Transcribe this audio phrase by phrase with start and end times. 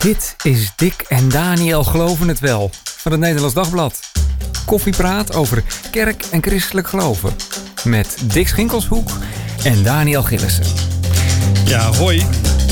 [0.00, 4.00] Dit is Dick en Daniel Geloven het Wel van het Nederlands Dagblad.
[4.66, 7.32] Koffiepraat over kerk en christelijk geloven.
[7.84, 9.10] Met Dick Schinkelshoek
[9.64, 10.64] en Daniel Gillissen.
[11.64, 12.26] Ja, hoi.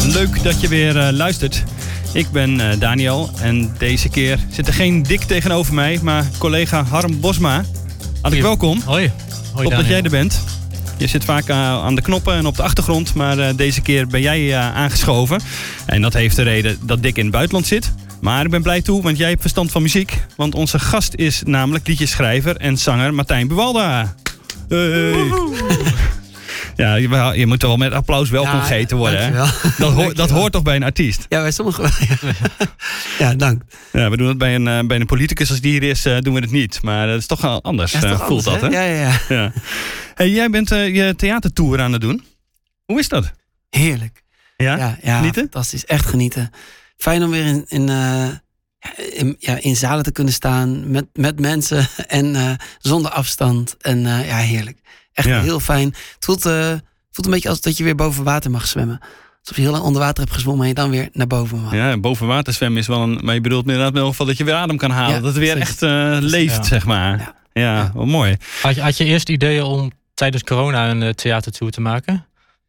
[0.05, 1.63] Leuk dat je weer uh, luistert.
[2.13, 6.85] Ik ben uh, Daniel en deze keer zit er geen Dick tegenover mij, maar collega
[6.85, 7.65] Harm Bosma.
[8.13, 8.81] Hartelijk welkom.
[8.85, 9.13] Hoi.
[9.53, 10.58] Hoi Top dat jij er bent.
[10.99, 14.07] Je zit vaak uh, aan de knoppen en op de achtergrond, maar uh, deze keer
[14.07, 15.41] ben jij uh, aangeschoven.
[15.87, 17.93] En dat heeft de reden dat Dick in het buitenland zit.
[18.21, 20.25] Maar ik ben blij toe, want jij hebt verstand van muziek.
[20.37, 24.15] Want onze gast is namelijk liedjeschrijver en zanger Martijn Buwalda.
[26.79, 29.21] Ja, je, je, moet wel met applaus welkom ja, gegeten worden.
[29.21, 29.31] Hè?
[29.79, 31.27] Dat, hoort, dat hoort toch bij een artiest?
[31.29, 32.33] Ja, bij sommigen wel.
[33.19, 33.63] Ja, dank.
[33.93, 36.41] Ja, we doen het bij een, bij een politicus als die hier is, doen we
[36.41, 36.83] het niet.
[36.83, 38.93] Maar dat is toch anders, ja, is toch voelt anders, dat, hè?
[38.93, 39.53] Ja, ja, ja.
[40.15, 42.25] Hey, jij bent uh, je theatertour aan het doen.
[42.85, 43.33] Hoe is dat?
[43.71, 44.23] Heerlijk.
[44.57, 44.77] Ja?
[44.77, 45.43] Ja, ja genieten?
[45.43, 45.85] fantastisch.
[45.85, 46.51] Echt genieten.
[46.97, 48.29] Fijn om weer in, in, uh,
[49.13, 53.77] in, ja, in zalen te kunnen staan met, met mensen en uh, zonder afstand.
[53.81, 54.79] En ja, heerlijk.
[55.19, 55.41] Echt Ja.
[55.41, 55.87] heel fijn.
[55.89, 56.43] Het voelt,
[57.11, 58.99] voelt een beetje als dat je weer boven water mag zwemmen.
[59.41, 61.73] Alsof je heel lang onder water hebt gezwommen en je dan weer naar boven mag.
[61.75, 63.19] Ja, boven water zwemmen is wel een...
[63.23, 65.15] Maar je bedoelt inderdaad wel van dat je weer adem kan halen.
[65.15, 66.63] Ja, dat het weer echt uh, leeft, Ja.
[66.63, 67.19] zeg maar.
[67.19, 67.37] Ja.
[67.53, 68.37] Ja, wel mooi.
[68.63, 72.27] Had je, had je eerst ideeën om tijdens corona een uh, theatertour te maken?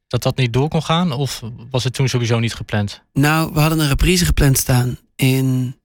[0.08, 1.12] Dat dat niet door kon gaan?
[1.12, 3.02] Of was het toen sowieso niet gepland?
[3.14, 5.76] Nou, we hadden een reprise gepland staan in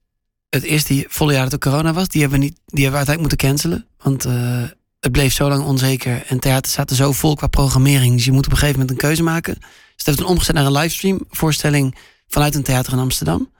[0.50, 2.08] het eerste volle jaar dat er corona was.
[2.08, 3.86] Die hebben we, niet, die hebben we uiteindelijk moeten cancelen.
[4.02, 4.62] Want uh,
[5.04, 6.22] het bleef zo lang onzeker.
[6.26, 8.14] En theater zaten zo vol qua programmering.
[8.14, 9.54] Dus je moet op een gegeven moment een keuze maken.
[9.54, 11.96] Dus het heeft toen omgezet naar een livestream voorstelling
[12.28, 13.50] vanuit een theater in Amsterdam.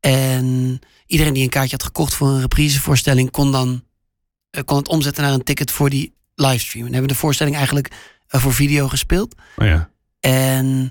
[0.00, 3.82] En iedereen die een kaartje had gekocht voor een reprisevoorstelling kon dan
[4.50, 6.86] uh, kon het omzetten naar een ticket voor die livestream.
[6.86, 7.90] En hebben de voorstelling eigenlijk
[8.30, 9.34] uh, voor video gespeeld.
[9.56, 9.90] Oh ja.
[10.20, 10.90] En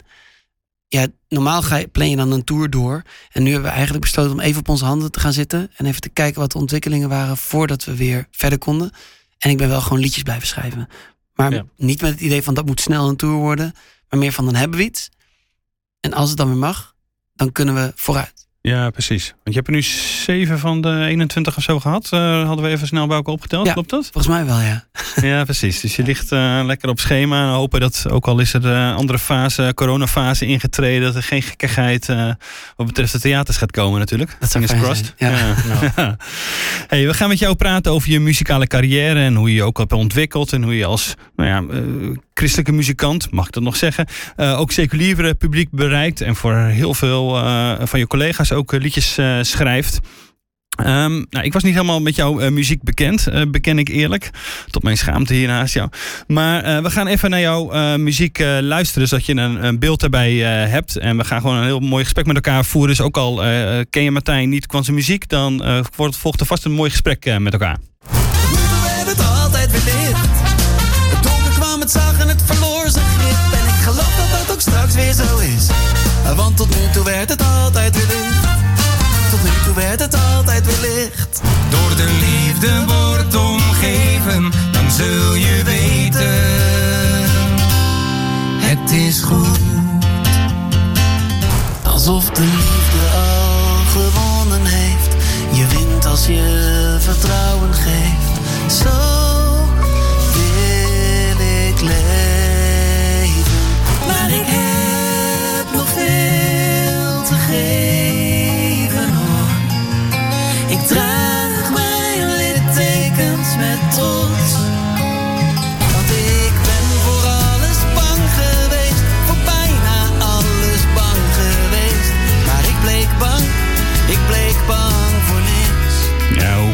[0.88, 3.02] ja, normaal ga je, plan je dan een tour door.
[3.32, 5.72] En nu hebben we eigenlijk besloten om even op onze handen te gaan zitten.
[5.76, 8.92] En even te kijken wat de ontwikkelingen waren voordat we weer verder konden.
[9.38, 10.88] En ik ben wel gewoon liedjes blijven schrijven.
[11.34, 11.66] Maar Ja.
[11.76, 13.74] niet met het idee van dat moet snel een tour worden.
[14.10, 15.10] Maar meer van dan hebben we iets.
[16.00, 16.96] En als het dan weer mag,
[17.36, 18.37] dan kunnen we vooruit.
[18.68, 19.28] Ja, precies.
[19.28, 19.82] Want je hebt er nu
[20.26, 22.10] zeven van de 21 of zo gehad.
[22.14, 23.66] Uh, hadden we even snel bij elkaar opgeteld.
[23.66, 23.74] Ja.
[23.74, 24.10] Klopt dat?
[24.12, 24.84] Volgens mij wel, ja.
[25.22, 25.80] Ja, precies.
[25.80, 27.44] Dus je ligt uh, lekker op schema.
[27.44, 31.42] En hopen dat, ook al is er een andere fase, coronafase ingetreden, dat er geen
[31.42, 32.32] gekkigheid uh,
[32.76, 34.36] wat betreft de theaters gaat komen natuurlijk.
[34.40, 35.14] Dat zou Fingers fijn crossed.
[35.18, 35.56] zijn, ja.
[35.86, 35.92] Ja.
[35.96, 36.18] Ja.
[36.88, 39.78] Hey, we gaan met jou praten over je muzikale carrière en hoe je je ook
[39.78, 40.54] hebt ontwikkeld.
[40.54, 44.60] En hoe je als nou ja, uh, christelijke muzikant, mag ik dat nog zeggen, uh,
[44.60, 46.22] ook seculiere publiek bereikt.
[46.22, 50.00] En voor heel veel uh, van je collega's ook liedjes schrijft.
[50.80, 54.30] Um, nou, ik was niet helemaal met jouw muziek bekend, beken ik eerlijk.
[54.70, 55.90] Tot mijn schaamte hier naast jou.
[56.28, 60.34] Maar we gaan even naar jouw muziek luisteren, zodat je een, een beeld daarbij
[60.70, 60.98] hebt.
[60.98, 62.96] En we gaan gewoon een heel mooi gesprek met elkaar voeren.
[62.96, 63.36] Dus ook al
[63.90, 67.54] ken je Martijn niet qua zijn muziek, dan volgt er vast een mooi gesprek met
[67.54, 67.78] elkaar.
[69.06, 70.37] Het altijd.
[76.36, 78.48] Want tot nu toe werd het altijd weer licht.
[79.30, 81.42] Tot nu toe werd het altijd weer licht.
[81.70, 86.28] Door de liefde wordt omgeven, dan zul je weten.
[88.60, 89.60] Het is goed.
[91.84, 95.16] Alsof de liefde al gewonnen heeft.
[95.52, 98.74] Je wint als je vertrouwen geeft.
[98.82, 99.17] Zo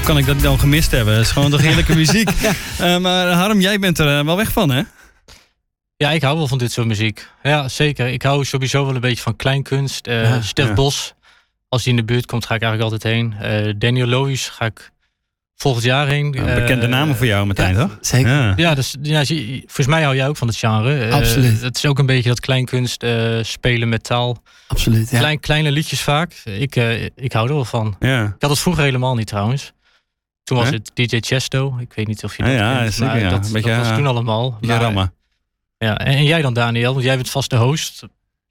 [0.04, 1.14] hoe kan ik dat dan gemist hebben?
[1.14, 2.30] Het is gewoon toch heerlijke muziek.
[2.82, 4.82] Uh, maar Harm, jij bent er uh, wel weg van, hè?
[5.96, 7.30] Ja, ik hou wel van dit soort muziek.
[7.44, 8.08] Ja, zeker.
[8.08, 10.08] Ik hou sowieso wel een beetje van kleinkunst.
[10.08, 10.74] Uh, ja, Stef ja.
[10.74, 11.14] Bos,
[11.68, 13.36] als hij in de buurt komt, ga ik eigenlijk altijd heen.
[13.42, 14.92] Uh, Daniel Lois ga ik
[15.56, 16.32] volgend jaar heen.
[16.32, 17.98] Bekende namen voor jou, Martijn, ja, toch?
[18.02, 18.30] Zeker.
[18.30, 21.12] Ja, ja, dus, ja, volgens mij hou jij ook van het genre.
[21.12, 21.62] Absoluut.
[21.62, 23.06] het is ook een beetje dat kleinkunst
[23.42, 24.44] spelen met taal.
[24.68, 25.18] Absoluut, ja.
[25.20, 26.34] Klein, kleine liedjes vaak.
[26.44, 26.76] Ik,
[27.16, 27.96] ik hou er wel van.
[28.00, 28.24] Ja.
[28.26, 29.74] Ik had het vroeger helemaal niet trouwens.
[30.44, 31.78] Toen was het DJ Chesto.
[31.80, 32.94] Ik weet niet of je dat ja, kent.
[32.94, 33.30] Zeker, ja.
[33.30, 34.58] Dat, beetje, dat was toen allemaal.
[34.62, 35.14] Ja, rammen.
[35.78, 36.94] Ja, en, en, jij dan Daniel?
[36.94, 38.04] Want jij bent vast de host.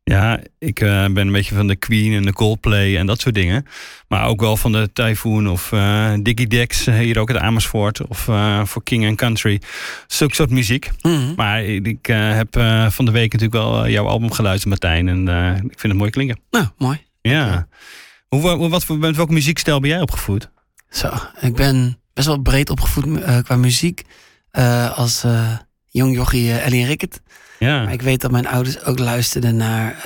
[0.04, 3.34] Ja, ik uh, ben een beetje van de Queen en de Coldplay en dat soort
[3.34, 3.66] dingen.
[4.08, 8.06] Maar ook wel van de Typhoon of uh, Diggy Dex, hier ook uit Amersfoort.
[8.06, 9.60] Of uh, voor King and Country.
[10.06, 10.90] Zulke soort muziek.
[11.00, 11.14] Mhm.
[11.14, 11.34] Mm -hmm.
[11.36, 12.54] Maar ik, heb
[12.88, 15.08] van de week natuurlijk wel jouw album geluisterd, Martijn.
[15.08, 16.40] En ik vind het mooi klinken.
[16.50, 17.00] Nou, mooi.
[17.20, 17.66] Ja.
[18.28, 20.50] Hoe, hoe- wat, voor- met welke muziekstijl ben jij opgevoed?
[20.92, 21.10] Zo,
[21.40, 24.02] ik ben best wel breed opgevoed eh, qua muziek.
[24.50, 25.48] Eh, als eh,
[25.88, 27.20] jong jochie Ellie en Rickert.
[27.58, 29.96] Ja, Maar ik weet dat mijn ouders ook luisterden naar...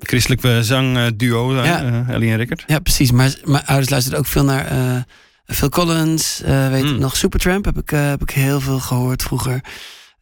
[0.00, 2.04] christelijk zangduo, Ja.
[2.08, 2.64] Ellie en Rickert.
[2.66, 3.10] ja, precies.
[3.10, 4.66] Maar mijn ouders luisterden ook veel naar
[5.46, 6.40] Phil Collins.
[6.44, 6.94] weet Mm.
[6.94, 9.60] ik nog, Supertramp heb ik, heb ik heel veel gehoord vroeger.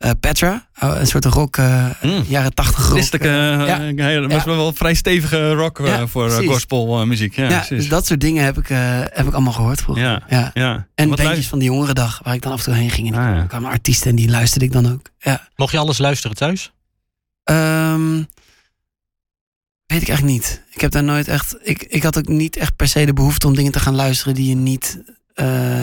[0.04, 2.24] Eh, Petra, oh, een soort rock, eh, Mm.
[2.28, 3.20] jaren tachtig rock.
[3.20, 3.30] Eh,
[3.66, 3.80] ja.
[3.80, 6.48] eh, heel- best wel wel vrij stevige rock Ja, voor precies.
[6.50, 7.34] gospelmuziek.
[7.36, 10.04] Ja, Ja, dus dat soort dingen heb ik, eh, heb ik allemaal gehoord vroeger.
[10.04, 10.22] Ja.
[10.28, 10.50] Ja.
[10.54, 10.86] ja.
[10.94, 13.12] En Wat bandjes van de jongerendag, waar ik dan af en toe heen ging.
[13.12, 13.40] En Ah, ja.
[13.40, 15.10] er kwamen artiesten en die luisterde ik dan ook.
[15.18, 15.48] Ja.
[15.56, 16.72] Mocht je alles luisteren thuis?
[17.44, 18.16] Ehm,
[19.86, 20.62] weet ik eigenlijk niet.
[20.70, 21.56] Ik heb daar nooit echt.
[21.62, 24.34] Ik, ik had ook niet echt per se de behoefte om dingen te gaan luisteren
[24.34, 25.02] die je niet.
[25.34, 25.82] eh,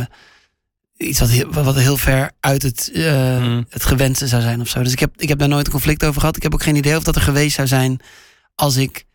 [1.02, 3.66] iets wat heel, wat heel ver uit het, eh, Mm.
[3.70, 4.84] het gewenste zou zijn of zo.
[4.84, 6.36] Dus ik heb, ik heb daar nooit een conflict over gehad.
[6.36, 8.00] Ik heb ook geen idee of dat er geweest zou zijn
[8.56, 9.06] als ik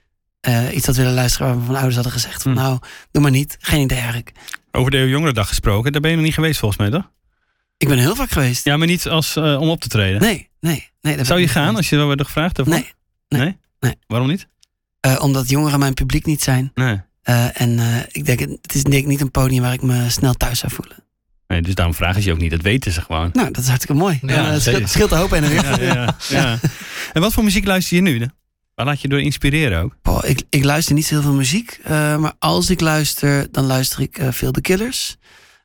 [0.40, 2.56] eh, iets had willen luisteren waar mijn ouders hadden gezegd van Mm.
[2.58, 2.78] nou,
[3.10, 3.56] doe maar niet.
[3.60, 4.32] Geen idee eigenlijk.
[4.70, 7.10] Over de Jongerendag gesproken, daar ben je nog niet geweest volgens mij, toch?
[7.76, 8.64] Ik ben heel vaak geweest.
[8.64, 10.20] Ja, maar niet als, eh, om op te treden.
[10.20, 11.24] Nee, nee, nee.
[11.24, 11.76] Zou je gaan geweest.
[11.76, 12.74] als je wel werd gevraagd daarvoor?
[12.74, 12.92] Nee,
[13.28, 13.94] nee, nee.
[14.06, 14.46] Waarom niet?
[15.18, 16.70] Omdat jongeren mijn publiek niet zijn.
[16.74, 17.00] Nee.
[17.52, 17.80] En
[18.12, 20.72] ik denk, het is denk ik niet een podium waar ik me snel thuis zou
[20.72, 20.96] voelen.
[21.46, 21.62] Nee.
[21.62, 22.50] Dus daarom vragen ze je ook niet.
[22.50, 23.30] Dat weten ze gewoon.
[23.32, 24.18] Nou, dat is hartstikke mooi.
[24.22, 25.82] Ja, Ja, het scheelt, een hoop en weer.
[25.82, 26.58] Ja, ja.
[27.12, 28.26] En wat voor muziek luister je nu?
[28.74, 29.96] Waar laat je door inspireren ook?
[30.02, 31.78] Boah, ik, ik luister niet zo heel veel muziek.
[31.84, 35.16] eh, maar als ik luister, dan luister ik eh, veel The Killers.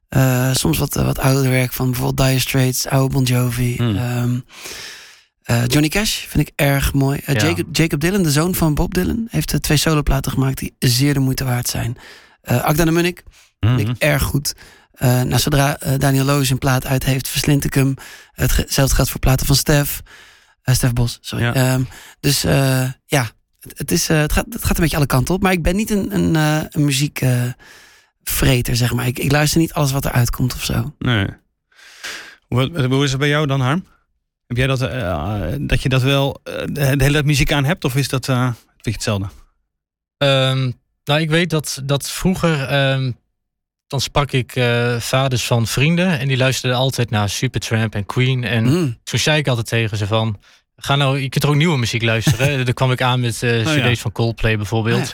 [0.10, 3.76] Eh, soms wat, wat ouder werk van bijvoorbeeld Dire Straits, oude Bon Jovi.
[3.78, 3.96] Hmm.
[3.96, 4.40] Ehm,
[5.44, 7.20] eh, Johnny Cash vind ik erg mooi.
[7.26, 7.34] Ja.
[7.34, 11.20] Jacob, Jacob Dylan, de zoon van Bob Dylan, heeft twee soloplaten gemaakt die zeer de
[11.20, 11.98] moeite waard zijn.
[12.44, 13.24] Akda de Munnik
[13.60, 13.90] vind Mhm.
[13.90, 14.54] ik erg goed.
[14.92, 17.94] Eh nou, zodra eh, Daniel Loos een plaat uit heeft, verslind ik hem.
[18.32, 20.02] Hetzelfde geldt voor platen van Stef.
[20.62, 21.46] Eh, Stef Bos, sorry.
[21.46, 21.54] Ja.
[21.54, 21.84] Ehm,
[22.20, 23.30] dus eh, ja,
[23.60, 25.42] het, het, is, eh, het, gaat, het gaat een beetje alle kanten op.
[25.42, 29.08] Maar ik ben niet een, een, eh, een muziekvreter, zeg maar.
[29.08, 30.96] Ik, ik luister niet alles wat eruit komt of zo.
[31.00, 31.28] Nee.
[32.48, 33.86] Hoe, hoe is het bij jou dan, Harm?
[34.48, 37.84] Heb jij dat, eh, dat je dat wel eh, de hele tijd muziek aan hebt?
[37.84, 39.28] Of is dat eh, een beetje hetzelfde?
[40.18, 40.72] Ehm,
[41.04, 42.64] nou, ik weet dat, dat vroeger.
[42.68, 43.12] ehm,
[43.92, 46.20] dan sprak ik eh, vaders van vrienden.
[46.20, 48.44] En die luisterden altijd naar Supertramp en Queen.
[48.44, 48.98] En Mm.
[49.04, 50.40] toen zei ik altijd tegen ze van...
[50.76, 52.48] Ga nou, je kunt er ook nieuwe muziek luisteren.
[52.66, 53.90] Daar kwam ik aan met eh, Oh, ja.
[53.90, 55.14] cd's van Coldplay bijvoorbeeld.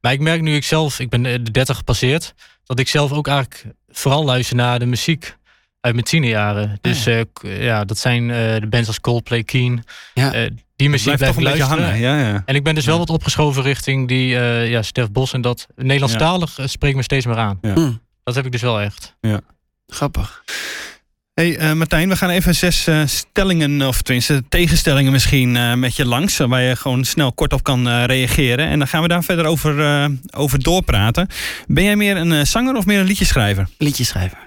[0.00, 2.34] Maar ik merk nu ik zelf, ik ben eh, de 30 gepasseerd...
[2.64, 5.36] dat ik zelf ook eigenlijk vooral luister naar de muziek
[5.80, 6.78] uit mijn tienerjaren.
[6.80, 9.84] Dus eh, k- ja, dat zijn eh, de bands als Coldplay, Keen.
[10.14, 10.32] Ja.
[10.32, 12.08] Eh, die muziek Blijft toch blijf een ik beetje luisteren.
[12.10, 12.24] hangen.
[12.26, 12.42] Ja, ja.
[12.46, 13.00] En ik ben dus wel Ja.
[13.00, 15.66] wat opgeschoven richting die eh, ja, Stef Bos en dat.
[15.76, 17.58] Nederlandstalig spreekt me steeds meer aan.
[17.60, 17.74] Ja.
[17.74, 18.00] Mm.
[18.28, 19.16] Dat heb ik dus wel echt.
[19.86, 20.44] Grappig.
[21.34, 25.96] Hey eh, Martijn, we gaan even zes eh, stellingen, of tenminste tegenstellingen misschien eh, met
[25.96, 26.36] je langs.
[26.36, 28.66] Waar je gewoon snel kort op kan eh, reageren.
[28.68, 31.28] En dan gaan we daar verder over, eh, over doorpraten.
[31.66, 33.68] Ben jij meer een zanger of meer een liedjeschrijver?
[33.78, 34.38] Liedjeschrijver.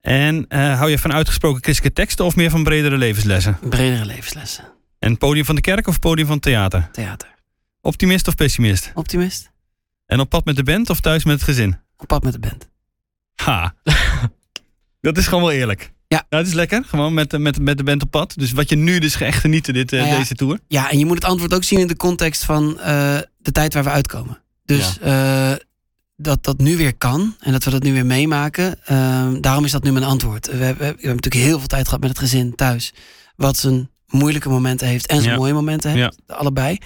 [0.00, 3.58] En eh, hou je van uitgesproken christelijke teksten of meer van bredere levenslessen?
[3.68, 4.64] Bredere levenslessen.
[4.98, 6.88] En podium van de kerk of podium van theater?
[6.92, 7.34] Theater.
[7.80, 8.90] Optimist of pessimist?
[8.94, 9.50] Optimist.
[10.06, 11.78] En op pad met de band of thuis met het gezin?
[11.96, 12.68] Op pad met de band.
[13.42, 13.74] Ha.
[15.00, 15.92] dat is gewoon wel eerlijk.
[16.08, 16.26] Ja.
[16.28, 16.84] Nou, het is lekker.
[16.86, 18.34] Gewoon met, de- met, met de band op pad.
[18.36, 20.18] Dus wat je nu dus echt genieten dit, eh, Nou ja.
[20.18, 20.58] deze tour.
[20.68, 23.74] Ja, en je moet het antwoord ook zien in de context van eh, de tijd
[23.74, 24.38] waar we uitkomen.
[24.64, 25.52] Dus eh,
[26.16, 28.84] dat dat nu weer kan en dat we dat nu weer meemaken.
[28.84, 30.46] ehm, daarom is dat nu mijn antwoord.
[30.46, 32.92] We, hebben- we hebben natuurlijk heel veel tijd gehad met het gezin thuis.
[33.36, 35.38] Wat zijn moeilijke momenten heeft en zijn Ja.
[35.38, 36.16] mooie momenten heeft.
[36.26, 36.78] Allebei.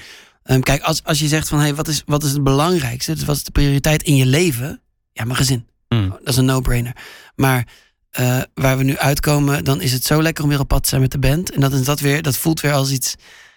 [0.42, 3.12] Ehm, kijk, als, als je zegt van hey, wat, is, wat is het belangrijkste?
[3.14, 4.80] Dus wat is de prioriteit in je leven?
[5.12, 5.66] Ja, mijn gezin.
[5.94, 6.08] Hmm.
[6.10, 6.96] Dat is een no-brainer.
[7.36, 7.66] Maar
[8.10, 10.88] eh, waar we nu uitkomen, dan is het zo lekker om weer op pad te
[10.88, 11.52] zijn met de band.
[11.52, 13.14] En dat, is dat, weer, dat voelt weer als iets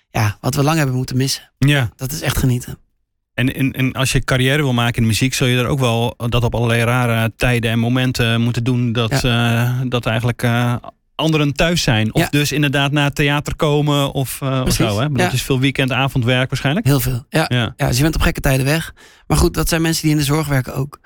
[0.10, 1.52] ja, wat we lang hebben moeten missen.
[1.58, 1.90] Ja.
[1.96, 2.78] Dat is echt genieten.
[3.34, 5.80] En, en, en als je carrière wil maken in de muziek, zul je er ook
[5.80, 8.92] wel dat op allerlei rare tijden en momenten moeten doen.
[8.92, 10.76] Dat, eh, dat eigenlijk eh,
[11.16, 12.14] anderen thuis zijn.
[12.14, 12.28] Of Ja.
[12.30, 15.00] dus inderdaad naar het theater komen of, of zo.
[15.00, 15.10] Hè?
[15.10, 15.26] Maar ja.
[15.26, 16.86] Dat is veel weekend, avondwerk waarschijnlijk.
[16.86, 17.26] Heel veel.
[17.30, 17.74] Ja, Ja.
[17.78, 18.94] ja, dus je bent op gekke tijden weg.
[19.28, 21.00] Maar goed, dat zijn mensen die in de zorg werken ook.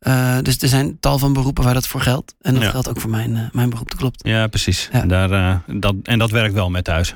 [0.00, 2.34] Eh, dus er zijn tal van beroepen waar dat voor geldt.
[2.40, 2.70] En dat Ja.
[2.70, 4.20] geldt ook voor mijn, eh, mijn beroep, dat klopt.
[4.26, 4.88] Ja, precies.
[4.92, 5.06] Ja.
[5.06, 7.14] Daar, eh, dat, en dat werkt wel met thuis.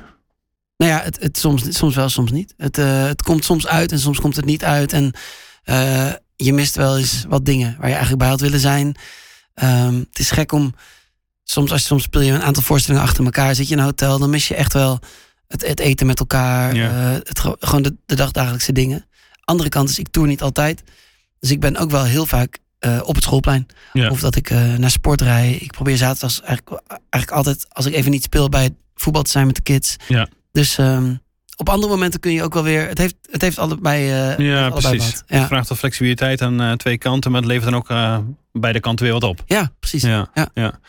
[0.77, 2.53] Nou ja, het, het soms, soms wel, soms niet.
[2.57, 4.93] Het, het komt soms uit en soms komt het niet uit.
[4.93, 5.13] En
[6.35, 8.95] je mist wel eens wat dingen waar je eigenlijk bij had willen zijn.
[9.53, 10.73] Ehm, het is gek om...
[11.43, 13.55] Soms, als je, soms speel je een aantal voorstellingen achter elkaar.
[13.55, 14.99] Zit je in een hotel, dan mis je echt wel
[15.47, 16.75] het, het eten met elkaar.
[16.75, 16.89] Ja.
[17.23, 19.05] het, ge- gewoon de, de dagdagelijkse dingen.
[19.43, 20.83] Andere kant is, ik tour niet altijd.
[21.39, 23.65] Dus ik ben ook wel heel vaak eh, op het schoolplein.
[23.93, 24.09] Ja.
[24.09, 25.51] Of dat ik eh, naar sport rij.
[25.53, 29.31] Ik probeer zaterdags eigenlijk, eigenlijk altijd, als ik even niet speel, bij het voetbal te
[29.31, 29.95] zijn met de kids.
[30.07, 30.27] Ja.
[30.51, 31.15] Dus ehm,
[31.57, 32.87] op andere momenten kun je ook wel weer.
[32.87, 34.03] Het heeft, het heeft allebei.
[34.11, 35.11] eh, Ja, allebei precies.
[35.11, 35.23] wat.
[35.27, 35.47] Het Ja.
[35.47, 38.17] vraagt wel flexibiliteit aan eh, twee kanten, maar het levert dan ook eh,
[38.51, 39.43] beide kanten weer wat op.
[39.45, 40.01] ja, precies.
[40.01, 40.29] Ja.
[40.33, 40.79] Ja, Ja.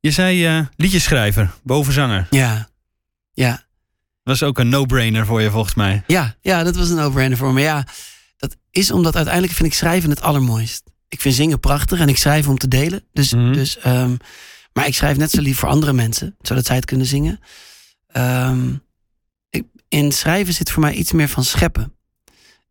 [0.00, 2.26] Je zei eh liedjeschrijver, bovenzanger.
[2.30, 2.68] Ja.
[3.32, 3.62] Ja.
[4.22, 6.02] Dat is ook een no-brainer voor je volgens mij.
[6.06, 7.60] Ja, dat was een no-brainer voor me.
[7.60, 7.84] Ja,
[8.40, 10.82] dat is omdat uiteindelijk vind ik schrijven het allermooist.
[11.08, 13.04] Ik vind zingen prachtig en ik schrijf om te delen.
[13.12, 13.52] Dus, Mhm.
[13.52, 14.16] dus, ehm,
[14.72, 17.40] maar ik schrijf net zo lief voor andere mensen, zodat zij het kunnen zingen.
[18.06, 18.74] Ehm,
[19.50, 21.94] ik, in schrijven zit voor mij iets meer van scheppen.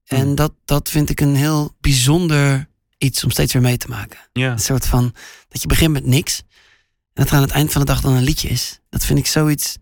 [0.05, 0.35] En Mhm.
[0.35, 4.19] dat, dat vind ik een heel bijzonder iets om steeds weer mee te maken.
[4.33, 4.51] Ja.
[4.51, 5.15] Een soort van
[5.47, 6.37] dat je begint met niks.
[7.13, 8.79] En dat er aan het eind van de dag dan een liedje is.
[8.89, 9.77] Dat vind ik zoiets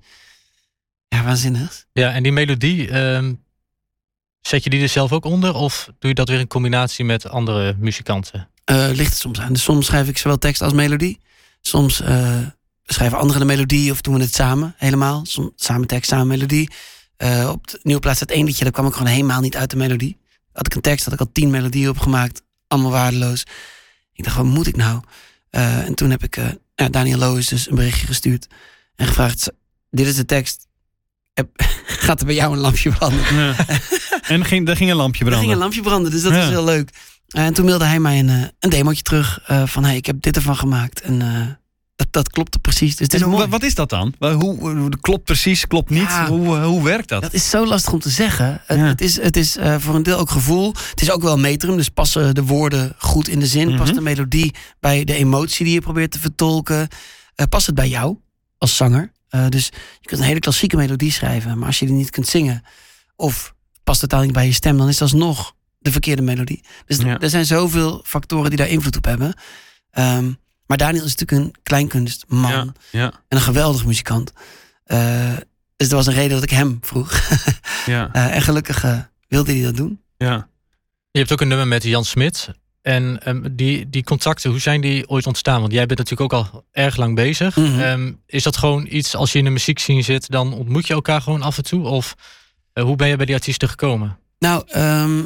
[1.07, 1.85] ja, waanzinnigs.
[1.93, 3.33] Ja, en die melodie, ehm,
[4.41, 5.53] zet je die er zelf ook onder?
[5.53, 8.49] Of doe je dat weer in combinatie met andere muzikanten?
[8.63, 9.53] Eh, ligt het soms aan.
[9.53, 11.19] Dus soms schrijf ik zowel tekst als melodie.
[11.61, 12.37] Soms eh,
[12.85, 15.25] schrijven anderen de melodie of doen we het samen helemaal.
[15.25, 16.69] Soms samen tekst, samen melodie.
[17.17, 19.69] Eh, op de nieuwe plaats staat één liedje, daar kwam ik gewoon helemaal niet uit
[19.69, 20.17] de melodie.
[20.53, 22.41] Had ik een tekst, had ik al tien melodieën opgemaakt.
[22.67, 23.43] Allemaal waardeloos.
[24.13, 25.01] Ik dacht, wat moet ik nou?
[25.49, 28.47] Eh, en toen heb ik eh, ja, Daniel Loos dus een berichtje gestuurd.
[28.95, 29.51] En gevraagd,
[29.89, 30.67] dit is de tekst.
[31.33, 31.49] Heb-
[32.05, 33.35] Gaat er bij jou een lampje branden?
[33.35, 33.55] Ja.
[34.27, 35.39] en ging, er ging een lampje Er branden.
[35.39, 36.37] ging een lampje branden, dus dat Ja.
[36.39, 36.89] was heel leuk.
[37.27, 39.83] Eh, en toen mailde hij mij een, eh, een demootje terug eh, van...
[39.83, 41.01] hey, ik heb dit ervan gemaakt.
[41.01, 41.19] En
[41.95, 42.95] dat, dat klopte precies.
[42.95, 43.37] Dus is mooi.
[43.37, 44.13] wa- wat is dat dan?
[44.19, 46.01] Hoe, hoe- klopt precies, klopt niet?
[46.01, 46.27] Ja.
[46.27, 47.21] Hoe, hoe werkt dat?
[47.21, 48.61] Dat is zo lastig om te zeggen.
[48.65, 48.85] Het, Ja.
[48.85, 50.73] het is, het is voor een deel ook gevoel.
[50.89, 53.67] Het is ook wel metrum, dus passen de woorden goed in de zin.
[53.67, 53.77] Mhm.
[53.77, 56.87] Past de melodie bij de emotie die je probeert te vertolken.
[57.49, 58.17] Past het bij jou
[58.57, 59.11] als zanger?
[59.49, 59.65] Dus
[59.99, 62.63] je kunt een hele klassieke melodie schrijven, maar als je die niet kunt zingen...
[63.15, 63.53] of
[63.87, 66.63] past het dan niet bij je stem, dan is dat alsnog de verkeerde melodie.
[66.85, 67.19] Dus Ja.
[67.19, 69.33] er zijn zoveel factoren die daar invloed op hebben.
[69.91, 70.31] Ehm,
[70.65, 74.31] maar Daniel is natuurlijk een kleinkunstman Ja, ja, en een geweldig muzikant.
[74.83, 75.37] Eh,
[75.75, 77.21] dus dat was een reden dat ik hem vroeg.
[77.85, 80.01] ja, Eh, en gelukkig eh, wilde hij dat doen.
[80.17, 80.47] ja.
[81.11, 82.49] Je hebt ook een nummer met Jan Smit.
[82.81, 85.61] En ehm, die, die contacten, hoe zijn die ooit ontstaan?
[85.61, 87.55] Want jij bent natuurlijk ook al erg lang bezig.
[87.55, 87.79] Mhm.
[87.79, 91.21] Ehm, is dat gewoon iets, als je in de muziekscene zit, dan ontmoet je elkaar
[91.21, 91.87] gewoon af en toe?
[91.87, 92.15] Of
[92.83, 94.17] hoe ben je bij die artiesten gekomen?
[94.39, 95.23] Nou, ehm,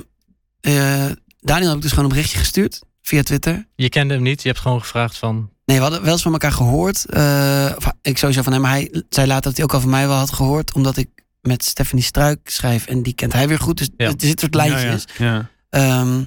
[0.61, 1.05] eh,
[1.39, 3.67] Daniel heb ik dus gewoon een berichtje gestuurd via Twitter.
[3.75, 5.49] Je kende hem niet, je hebt gewoon gevraagd van...
[5.65, 7.05] Nee, we hadden wel eens van elkaar gehoord.
[7.05, 9.89] Eh, of, ik sowieso van hem, maar hij zei later dat hij ook al van
[9.89, 10.73] mij wel had gehoord.
[10.73, 11.09] Omdat ik
[11.41, 13.77] met Stephanie Struik schrijf en die kent hij weer goed.
[13.77, 14.05] Dus Ja.
[14.05, 15.05] er zit soort lijntjes.
[15.17, 15.49] Ja, ja.
[15.69, 16.23] Ehm,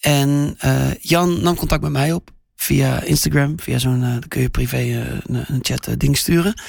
[0.00, 3.60] en eh, Jan nam contact met mij op via Instagram.
[3.60, 6.60] Via zo'n, eh, dan kun je privé eh, een, een chat eh, ding sturen.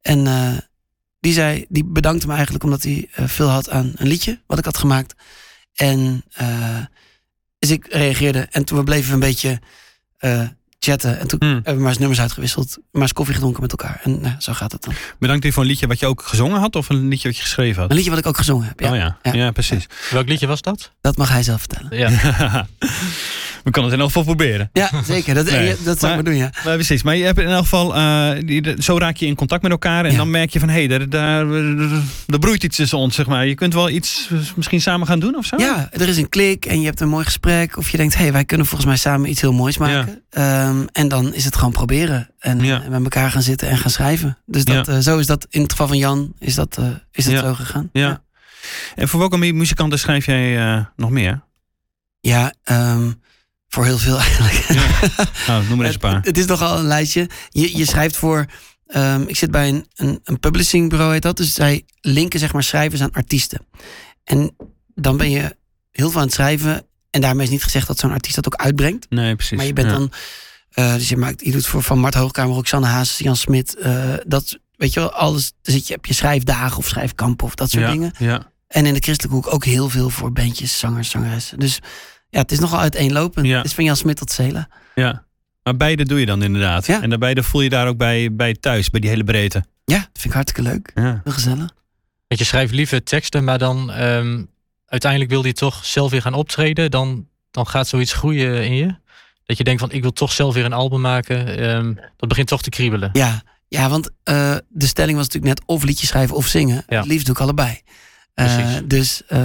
[0.00, 0.52] En eh,
[1.20, 4.58] die zei, die bedankte me eigenlijk omdat hij eh, veel had aan een liedje wat
[4.58, 5.14] ik had gemaakt.
[5.74, 6.78] En eh,
[7.58, 9.60] dus ik reageerde en toen we bleven een beetje
[10.18, 10.42] eh,
[10.78, 11.18] chatten.
[11.18, 11.46] En toen Hm.
[11.46, 12.78] hebben we maar eens nummers uitgewisseld.
[12.92, 14.00] Maar eens koffie gedronken met elkaar.
[14.02, 14.94] En nou, zo gaat het dan.
[15.18, 17.42] Bedankt u voor een liedje wat je ook gezongen had of een liedje wat je
[17.42, 17.90] geschreven had?
[17.90, 18.80] Een liedje wat ik ook gezongen heb.
[18.80, 19.50] Ja, Oh ja, ja, Ja.
[19.50, 19.86] precies.
[20.10, 20.92] Welk liedje was dat?
[21.00, 21.96] Dat mag hij zelf vertellen.
[21.96, 22.10] Ja.
[23.64, 24.70] We kunnen het in elk geval proberen.
[24.72, 25.34] Ja, zeker.
[25.34, 25.76] Dat, Nee.
[25.84, 26.50] dat zou ik maar doen, ja.
[26.64, 29.62] Maar precies, maar je hebt in elk geval, eh, die- zo raak je in contact
[29.62, 30.16] met elkaar en Ja.
[30.16, 31.46] dan merk je van hé, hey, daar, daar,
[32.26, 33.46] er broeit iets tussen ons, zeg maar.
[33.46, 35.56] Je kunt wel iets eh, misschien samen gaan doen of zo?
[35.56, 37.76] Ja, er is een klik en je hebt een mooi gesprek.
[37.76, 40.22] Of je denkt, hé, hey, wij kunnen volgens mij samen iets heel moois maken.
[40.30, 42.30] Ehm, en dan is het gewoon proberen.
[42.38, 42.82] En, Ja.
[42.82, 44.38] en met elkaar gaan zitten en gaan schrijven.
[44.46, 46.78] Dus dat, eh, zo is dat, in het geval van Jan, is dat,
[47.12, 47.88] is dat zo gegaan.
[47.92, 48.22] Ja.
[48.94, 51.40] En voor welke mu- muzikanten schrijf jij nog meer?
[52.20, 53.10] Ja, ehm,
[53.70, 54.66] voor heel veel eigenlijk.
[55.46, 56.14] Nou, noem er eens een paar.
[56.16, 57.28] Het, het is nogal een lijstje.
[57.48, 58.46] Je, je schrijft voor.
[58.86, 61.36] ehm, ik zit bij een, een, een publishingbureau, heet dat.
[61.36, 63.66] Dus zij linken zeg maar schrijvers aan artiesten.
[64.24, 64.56] En
[64.94, 65.56] dan ben je
[65.90, 66.86] heel veel aan het schrijven.
[67.10, 69.06] En daarmee is niet gezegd dat zo'n artiest dat ook uitbrengt.
[69.10, 69.56] Nee, precies.
[69.56, 69.96] Maar je bent Ja.
[69.96, 70.12] dan.
[70.70, 73.76] eh, dus je, maakt, je doet voor Van Mart Hoogkamer, Roxanne Haas, Jan Smit.
[73.76, 75.52] eh, dat, weet je wel, alles.
[75.62, 78.12] Dan zit je, heb je schrijfdagen of schrijfkampen of dat soort ja, dingen.
[78.18, 81.58] Ja, En in de christelijke hoek ook heel veel voor bandjes, zangers, zangeressen.
[81.58, 81.78] Dus
[82.30, 83.46] ja, het is nogal uiteenlopend.
[83.46, 83.56] Ja.
[83.56, 84.68] Het is van Jan Smit tot Zela.
[84.94, 85.28] ja.
[85.62, 86.86] Maar beide doe je dan inderdaad.
[86.86, 87.02] Ja.
[87.02, 89.64] En daarbij voel je daar ook bij, bij thuis, bij die hele breedte.
[89.84, 90.90] Ja, dat vind ik hartstikke leuk.
[90.94, 91.20] Ja.
[91.24, 91.74] Heel gezellig.
[92.28, 94.42] Want je schrijft liever teksten, maar dan ehm,
[94.86, 96.90] uiteindelijk wil je toch zelf weer gaan optreden.
[96.90, 98.94] Dan, dan gaat zoiets groeien in je.
[99.44, 101.58] Dat je denkt van ik wil toch zelf weer een album maken.
[101.58, 103.10] Ehm, dat begint toch te kriebelen.
[103.12, 106.84] Ja, ja want eh, de stelling was natuurlijk net of liedjes schrijven of zingen.
[106.86, 106.98] Ja.
[106.98, 107.80] Het liefst doe ik allebei.
[108.34, 109.38] Eh, dus, eh,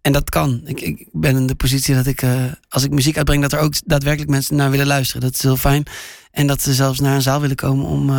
[0.00, 0.60] en dat kan.
[0.64, 3.58] Ik, ik ben in de positie dat ik, eh, als ik muziek uitbreng, dat er
[3.58, 5.22] ook daadwerkelijk mensen naar willen luisteren.
[5.22, 5.82] Dat is heel fijn.
[6.30, 8.10] En dat ze zelfs naar een zaal willen komen om,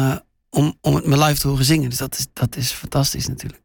[0.50, 1.90] om, om het me live te horen zingen.
[1.90, 3.62] Dus dat is, dat is fantastisch natuurlijk.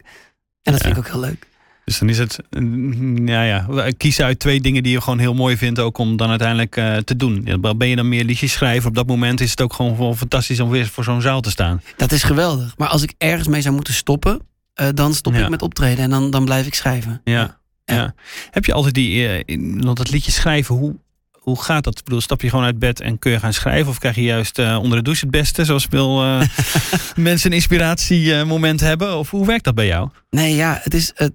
[0.63, 0.87] En dat Ja.
[0.87, 1.47] vind ik ook heel leuk.
[1.85, 5.35] Dus dan is het, mm, ja, ja, kiezen uit twee dingen die je gewoon heel
[5.35, 6.73] mooi vindt, ook om dan uiteindelijk
[7.05, 7.61] te doen.
[7.77, 8.89] Ben je dan meer liedjes schrijven?
[8.89, 11.83] Op dat moment is het ook gewoon fantastisch om weer voor zo'n zaal te staan.
[11.97, 12.75] Dat is geweldig.
[12.77, 14.41] Maar als ik ergens mee zou moeten stoppen,
[14.79, 15.43] eh, dan stop Ja.
[15.43, 17.21] ik met optreden en dan, dan blijf ik schrijven.
[17.25, 17.59] Ja.
[17.85, 18.15] ja.
[18.51, 19.45] Heb je altijd die,
[19.81, 20.97] want dat liedje schrijven, hoe,
[21.33, 21.99] hoe gaat dat?
[21.99, 23.89] Ik bedoel, stap je gewoon uit bed en kun je gaan schrijven?
[23.89, 26.23] Of krijg je juist eh, onder de douche het beste, zoals veel
[27.17, 29.17] mensen een inspiratiemoment hebben?
[29.17, 30.09] Of hoe werkt dat bij jou?
[30.31, 31.13] Nee, ja, het is.
[31.15, 31.33] Het,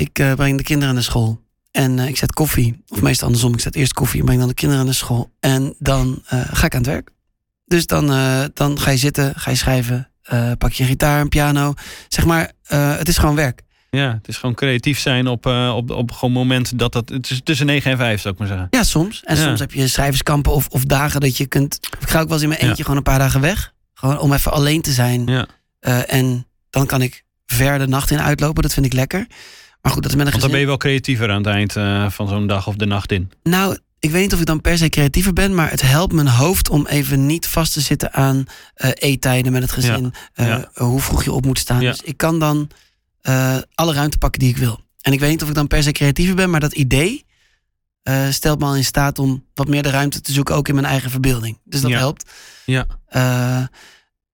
[0.00, 1.40] ik breng de kinderen naar school.
[1.70, 2.82] En ik zet koffie.
[2.88, 3.52] Of meestal andersom.
[3.54, 5.30] Ik zet eerst koffie en breng dan de kinderen naar school.
[5.40, 7.10] En dan ga ik aan het werk.
[7.66, 8.06] Dus dan,
[8.54, 10.11] dan ga je zitten, ga je schrijven.
[10.22, 11.74] Eh, pak je een gitaar, een piano.
[12.08, 13.62] Zeg maar, eh, het is gewoon werk.
[13.90, 17.08] Ja, het is gewoon creatief zijn op, eh, op, op gewoon momenten dat dat...
[17.08, 18.66] Het is tussen 9 en 5, zou ik maar zeggen.
[18.70, 19.22] Ja, soms.
[19.24, 19.42] En Ja.
[19.42, 21.78] soms heb je schrijverskampen of, of dagen dat je kunt.
[22.00, 22.66] Ik ga ook wel eens in mijn Ja.
[22.68, 23.72] eentje gewoon een paar dagen weg.
[23.94, 25.26] Gewoon om even alleen te zijn.
[25.26, 25.46] Ja.
[26.06, 28.62] En dan kan ik ver de nacht in uitlopen.
[28.62, 29.26] Dat vind ik lekker.
[29.82, 31.72] Maar goed, dat is met een Want dan ben je wel creatiever aan het eind
[32.14, 33.30] van zo'n dag of de nacht in.
[33.42, 36.28] Nou, ik weet niet of ik dan per se creatiever ben, maar het helpt mijn
[36.28, 38.44] hoofd om even niet vast te zitten aan
[38.74, 40.14] eettijden met het gezin.
[40.34, 40.70] eh, ja.
[40.74, 41.80] Hoe vroeg je op moet staan.
[41.80, 41.90] Ja.
[41.90, 42.70] Dus ik kan dan
[43.20, 44.80] eh, alle ruimte pakken die ik wil.
[45.00, 47.24] En ik weet niet of ik dan per se creatiever ben, maar dat idee
[48.30, 50.86] stelt me al in staat om wat meer de ruimte te zoeken, ook in mijn
[50.86, 51.58] eigen verbeelding.
[51.64, 52.30] Dus dat helpt.
[52.64, 52.86] Ja.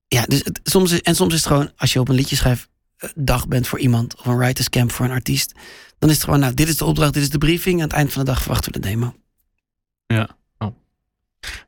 [0.08, 2.36] Ja, dus het, soms is, en soms is het gewoon, als je op een liedje
[2.36, 2.68] schrijft,
[3.14, 5.52] dag bent voor iemand, of een writers camp voor een artiest,
[5.98, 7.76] dan is het gewoon, nou, dit is de opdracht, dit is de briefing.
[7.76, 9.14] Aan het eind van de dag verwachten we de demo.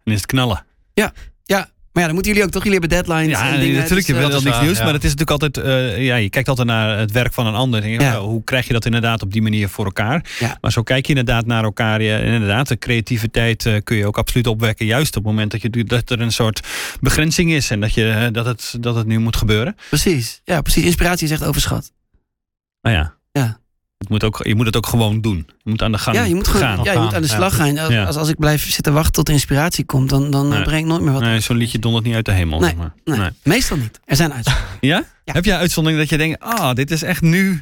[0.04, 0.64] Dan is het knallen.
[1.92, 2.64] Maar ja, dan moeten jullie ook toch?
[2.64, 3.38] Jullie hebben deadlines.
[3.38, 4.06] Ja, en dingen, natuurlijk.
[4.06, 4.78] Je dus, wil eh, wel is niks nieuws.
[4.78, 4.85] ja.
[4.85, 5.66] Maar het is natuurlijk altijd...
[5.66, 7.82] eh, ja, je kijkt altijd naar het werk van een ander.
[7.82, 8.20] En denk je, Ja.
[8.20, 10.25] oh, hoe krijg je dat inderdaad op die manier voor elkaar?
[10.38, 10.59] Ja.
[10.61, 12.02] Maar zo kijk je inderdaad naar elkaar.
[12.02, 14.87] Ja, en inderdaad, de creativiteit eh, kun je ook absoluut opwekken.
[14.87, 16.61] Juist op het moment dat, je, dat er een soort
[17.00, 17.70] begrenzing is.
[17.70, 19.76] En dat, je, eh, dat, het, dat het nu moet gebeuren.
[19.88, 20.40] Precies.
[20.44, 20.85] Ja, precies.
[20.85, 21.92] Inspiratie is echt overschat.
[22.80, 23.14] Maar ja.
[23.32, 23.59] Ja.
[24.00, 25.47] Het moet ook, je moet het ook gewoon doen.
[25.62, 26.85] Je moet aan de gang ja, je moet gewoon gaan.
[26.85, 27.78] ja, je moet aan de slag gaan.
[27.78, 28.04] Als, Ja.
[28.04, 30.62] als, als ik blijf zitten wachten tot de inspiratie komt, dan, dan Nee.
[30.62, 31.23] breng ik nooit meer wat.
[31.23, 32.61] Nee, zo'n liedje dondert niet uit de hemel.
[32.61, 32.92] Nee, maar.
[33.04, 33.30] Nee, Nee.
[33.42, 34.00] Meestal niet.
[34.04, 34.78] Er zijn uitzonderingen.
[34.90, 35.04] Ja?
[35.25, 35.33] Ja.
[35.33, 36.40] Heb jij uitzondering dat je denkt...
[36.40, 37.61] Ah, dit is echt nu...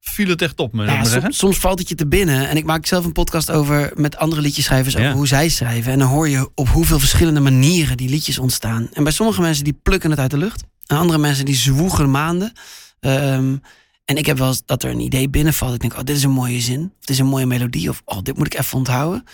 [0.00, 2.48] Viel het echt op me, Ja, soms, soms valt het je te binnen.
[2.48, 5.14] En ik maak zelf een podcast over met andere liedjeschrijvers over Ja.
[5.14, 5.92] hoe zij schrijven.
[5.92, 8.88] En dan hoor je op hoeveel verschillende manieren die liedjes ontstaan.
[8.92, 10.64] En bij sommige mensen die plukken het uit de lucht.
[10.86, 12.52] En andere mensen die zwoegen maanden.
[13.00, 13.56] Ehm,
[14.04, 15.74] en ik heb wel eens dat er een idee binnenvalt.
[15.74, 16.80] Ik denk, oh, dit is een mooie zin.
[16.84, 17.88] Of dit is een mooie melodie.
[17.88, 19.24] Of oh, dit moet ik even onthouden.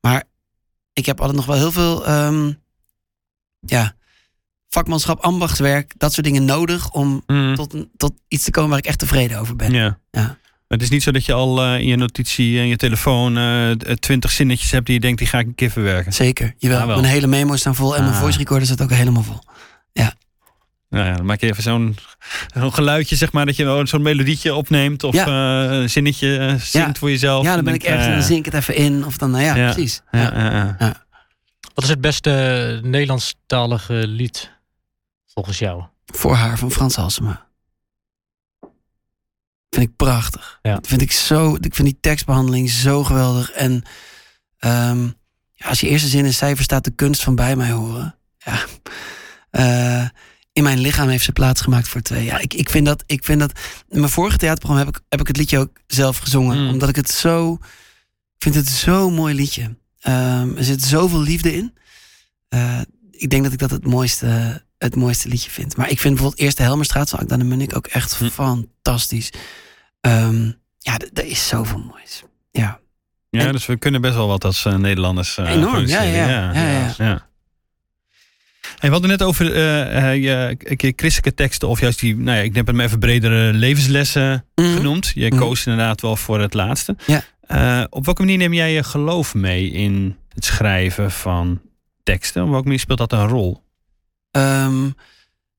[0.00, 0.24] Maar
[0.92, 2.52] ik heb altijd nog wel heel veel ehm,
[3.60, 3.94] ja,
[4.68, 7.54] vakmanschap, ambachtswerk, dat soort dingen nodig om Mm.
[7.54, 9.72] tot, tot iets te komen waar ik echt tevreden over ben.
[9.72, 9.98] Ja.
[10.10, 10.38] Ja.
[10.68, 13.70] Het is niet zo dat je al eh, in je notitie en je telefoon eh,
[13.94, 16.12] twintig zinnetjes hebt die je denkt, die ga ik een keer verwerken.
[16.12, 16.80] Zeker, jawel.
[16.80, 17.00] Ah, wel.
[17.00, 18.20] mijn hele memo's staan vol en mijn Ah.
[18.20, 19.38] voice recorder zit ook helemaal vol.
[20.94, 21.96] Nou ja, dan maak je even zo'n
[22.54, 25.26] zo'n geluidje, zeg maar, dat je wel zo'n melodietje opneemt of Ja.
[25.70, 26.92] eh, een zinnetje eh, zingt Ja.
[26.94, 27.44] voor jezelf.
[27.44, 29.04] Ja, dan ben ik ergens en dan eh, zing ik het even in.
[29.04, 29.72] Of dan, nou ja, Ja.
[29.72, 30.00] precies.
[30.10, 30.50] Ja, Ja.
[30.50, 31.04] ja, ja.
[31.74, 32.30] Wat is het beste
[32.82, 34.50] Nederlandstalige lied
[35.26, 35.82] volgens jou?
[36.06, 37.46] Voor haar van Frans Halsema.
[39.70, 40.58] Vind ik prachtig.
[40.62, 40.74] Ja.
[40.74, 43.50] Dat vind ik zo, ik vind die tekstbehandeling zo geweldig.
[43.50, 43.82] En
[44.58, 45.04] ehm,
[45.52, 48.14] ja, als je eerste zin is, zij verstaat de kunst van bij mij horen.
[48.38, 48.58] Ja.
[49.50, 50.08] Eh,
[50.54, 52.24] in mijn lichaam heeft ze plaats gemaakt voor twee.
[52.24, 53.52] Ja, ik, ik vind dat, ik vind dat.
[53.88, 56.62] In mijn vorige theaterprogramma heb ik, heb ik het liedje ook zelf gezongen.
[56.62, 56.68] Mm.
[56.68, 57.52] Omdat ik het zo.
[58.36, 59.76] Ik vind het zo'n mooi liedje.
[60.00, 61.74] Ehm, er zit zoveel liefde in.
[62.48, 65.76] Eh, ik denk dat ik dat het mooiste, het mooiste liedje vind.
[65.76, 68.28] Maar ik vind bijvoorbeeld Eerste Helmerstraat van Akda de Munnik ook echt Hm.
[68.28, 69.30] fantastisch.
[70.00, 70.44] Ehm,
[70.78, 72.22] ja, er is zoveel moois.
[72.50, 72.80] Ja,
[73.30, 75.36] Ja, En- dus we kunnen best wel wat als eh, Nederlanders.
[75.38, 76.06] eh, Enorm, produceren.
[76.12, 76.94] ja, ja, ja, ja.
[76.96, 77.18] Hey,
[78.86, 82.54] we hadden net over eh, eh, je, christelijke teksten, of juist die, nou ja, ik
[82.54, 84.76] heb hem even bredere levenslessen Mhm.
[84.76, 85.12] genoemd.
[85.14, 85.38] Je Mhm.
[85.38, 86.96] koos inderdaad wel voor het laatste.
[87.06, 87.22] Ja.
[87.40, 91.60] Eh, op welke manier neem jij je geloof mee in het schrijven van
[92.02, 92.42] teksten?
[92.42, 93.62] Op welke manier speelt dat een rol?
[94.30, 94.90] Ehm,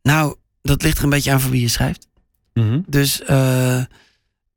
[0.02, 2.08] nou, dat ligt er een beetje aan voor wie je schrijft.
[2.54, 2.80] Mhm.
[2.88, 3.22] Dus,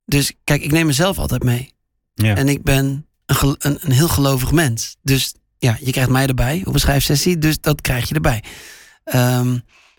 [0.05, 1.73] dus kijk, ik neem mezelf altijd mee.
[2.15, 2.35] Ja.
[2.37, 4.97] En ik ben een, een, een heel gelovig mens.
[5.03, 8.43] Dus ja, je krijgt mij erbij op een schrijfsessie, dus dat krijg je erbij.
[9.05, 9.59] Ehm,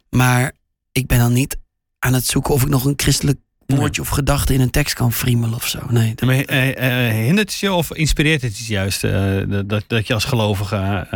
[0.10, 0.52] maar
[0.92, 1.58] ik ben dan niet
[2.00, 5.14] aan het zoeken of ik nog een christelijk woordje of gedachte in een tekst kan
[5.14, 5.80] friemelen of zo.
[5.90, 9.84] Nee, dat- Maar, eh, eh, hindert het je of inspireert het je juist eh, dat,
[9.88, 11.08] dat je als gelovige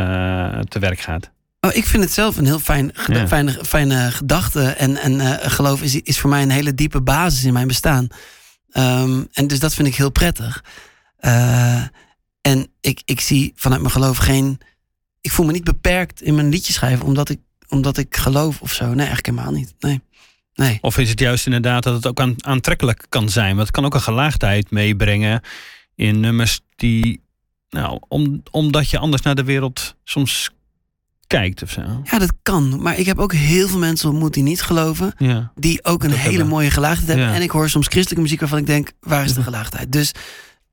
[0.68, 1.30] te werk gaat?
[1.60, 3.28] Oh, ik vind het zelf een heel fijn, Ja.
[3.28, 4.62] fijne, fijne gedachte.
[4.64, 8.06] En, en geloof is, is voor mij een hele diepe basis in mijn bestaan.
[8.70, 10.64] Ehm, en dus dat vind ik heel prettig.
[12.46, 14.58] En ik, ik zie vanuit mijn geloof geen.
[15.20, 18.72] Ik voel me niet beperkt in mijn liedje schrijven omdat ik, omdat ik geloof of
[18.72, 18.84] zo.
[18.84, 19.74] Nee, eigenlijk helemaal niet.
[19.78, 20.00] Nee.
[20.54, 20.78] Nee.
[20.80, 23.54] Of is het juist inderdaad dat het ook aan, aantrekkelijk kan zijn?
[23.56, 25.40] Want het kan ook een gelaagdheid meebrengen
[25.94, 27.20] in nummers die,
[27.68, 30.50] nou, om, omdat je anders naar de wereld soms
[31.26, 32.00] kijkt of zo.
[32.04, 32.82] Ja, dat kan.
[32.82, 35.14] Maar ik heb ook heel veel mensen ontmoet die niet geloven.
[35.18, 35.52] Ja.
[35.54, 36.46] Die ook een hele hebben.
[36.46, 37.28] mooie gelaagdheid hebben.
[37.28, 37.34] Ja.
[37.34, 39.92] En ik hoor soms christelijke muziek waarvan ik denk, waar is de gelaagdheid?
[39.92, 40.12] Dus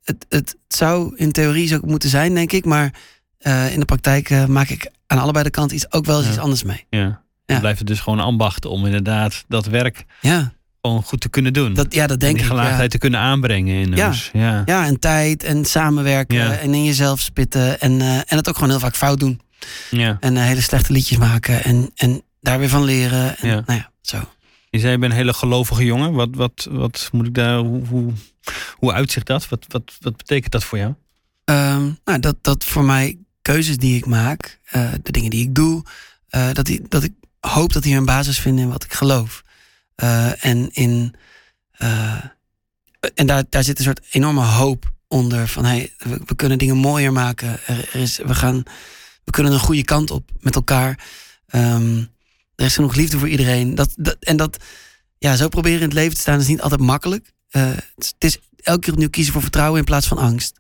[0.04, 2.66] het, het zou in theorie zo moeten zijn, denk ik.
[2.66, 2.94] Maar
[3.38, 6.26] eh, in de praktijk eh, maak ik aan allebei de kanten iets, ook wel eens
[6.26, 6.32] Ja.
[6.32, 6.86] iets anders mee.
[6.90, 7.00] Ja.
[7.00, 7.22] Ja.
[7.46, 11.54] Dan blijft het dus gewoon ambacht om inderdaad dat werk Ja, gewoon goed te kunnen
[11.54, 11.74] doen.
[11.74, 12.50] dat, ja, dat en denk die ik.
[12.50, 12.88] gelaagdheid Ja.
[12.88, 14.14] te kunnen aanbrengen in Ja.
[14.34, 14.62] Ja.
[14.66, 17.80] ja, en tijd en samenwerken en in jezelf spitten.
[17.80, 19.42] En, eh, en het ook gewoon heel vaak fout doen.
[19.90, 20.18] ja.
[20.20, 23.38] En hele slechte liedjes maken en, en daar weer van leren.
[23.38, 23.64] En, Ja.
[23.66, 24.18] Nou ja, zo.
[24.70, 26.14] Je zei, je bent een hele gelovige jongen.
[26.14, 28.12] Wat, wat, wat moet ik daar, hoe, hoe,
[28.76, 29.50] hoe uitzicht dat?
[29.50, 30.94] Wat, wat, wat betekent dat voor jou?
[31.44, 35.56] Ehm, nou, dat, dat voor mij keuzes die ik maak, eh, de dingen die ik
[35.56, 35.84] doe,
[36.30, 39.44] eh, dat, die, dat ik hoop dat die een basis vinden in wat ik geloof.
[39.96, 41.16] Eh, en in,
[43.14, 47.12] en daar, daar zit een soort enorme hoop onder van hey, we, kunnen dingen mooier
[47.12, 47.60] maken.
[47.66, 48.64] Er, er is, we, gaan,
[49.24, 51.08] we kunnen een goede kant op met elkaar.
[51.48, 51.98] Ehm,
[52.56, 53.76] er is genoeg liefde voor iedereen.
[53.76, 54.64] Dat, dat, en dat,
[55.18, 57.32] ja, zo proberen in het leven te staan is niet altijd makkelijk.
[57.52, 60.60] Eh, het, is, elke keer opnieuw kiezen voor vertrouwen in plaats van angst.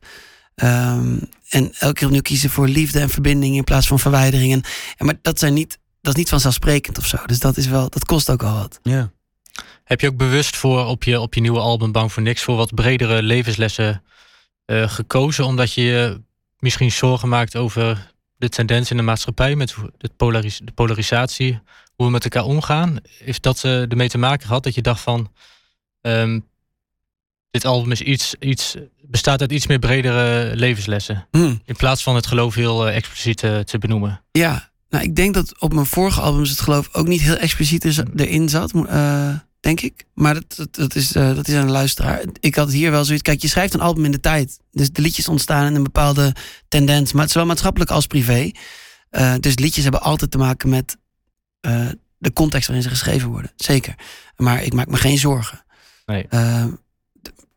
[0.55, 1.17] Ehm,
[1.49, 4.53] en elke keer opnieuw kiezen voor liefde en verbinding in plaats van verwijdering.
[4.53, 7.17] En, maar dat, zijn niet, dat is niet vanzelfsprekend of zo.
[7.25, 8.79] Dus dat, is wel, dat kost ook al wat.
[8.83, 9.11] Ja.
[9.83, 12.55] Heb je ook bewust voor op je, op je nieuwe album Bang voor Niks voor
[12.55, 14.03] wat bredere levenslessen
[14.65, 15.45] eh, gekozen?
[15.45, 16.21] Omdat je je
[16.59, 21.59] misschien zorgen maakt over de tendens in de maatschappij met de, polaris, de polarisatie,
[21.95, 22.99] hoe we met elkaar omgaan.
[23.17, 25.31] Heeft dat eh ermee te maken gehad dat je dacht van
[26.01, 26.39] ehm,
[27.51, 31.27] dit album is iets, iets, bestaat uit iets meer bredere levenslessen?
[31.31, 31.55] Hm.
[31.65, 34.23] In plaats van het geloof heel eh, expliciet eh, te benoemen.
[34.31, 37.85] Ja, nou, ik denk dat op mijn vorige albums het geloof ook niet heel expliciet
[37.85, 38.71] is, erin zat.
[38.87, 40.05] eh, denk ik.
[40.13, 42.23] Maar dat, dat, dat, is, eh, dat is aan de luisteraar.
[42.39, 43.23] Ik had hier wel zoiets.
[43.23, 44.59] Kijk, je schrijft een album in de tijd.
[44.71, 46.35] Dus de liedjes ontstaan in een bepaalde
[46.67, 47.13] tendens.
[47.13, 48.51] Maar zowel maatschappelijk als privé.
[49.09, 50.97] Eh, dus liedjes hebben altijd te maken met
[51.59, 51.87] eh,
[52.17, 53.51] de context waarin ze geschreven worden.
[53.55, 53.95] Zeker.
[54.35, 55.65] Maar ik maak me geen zorgen.
[56.05, 56.27] Nee.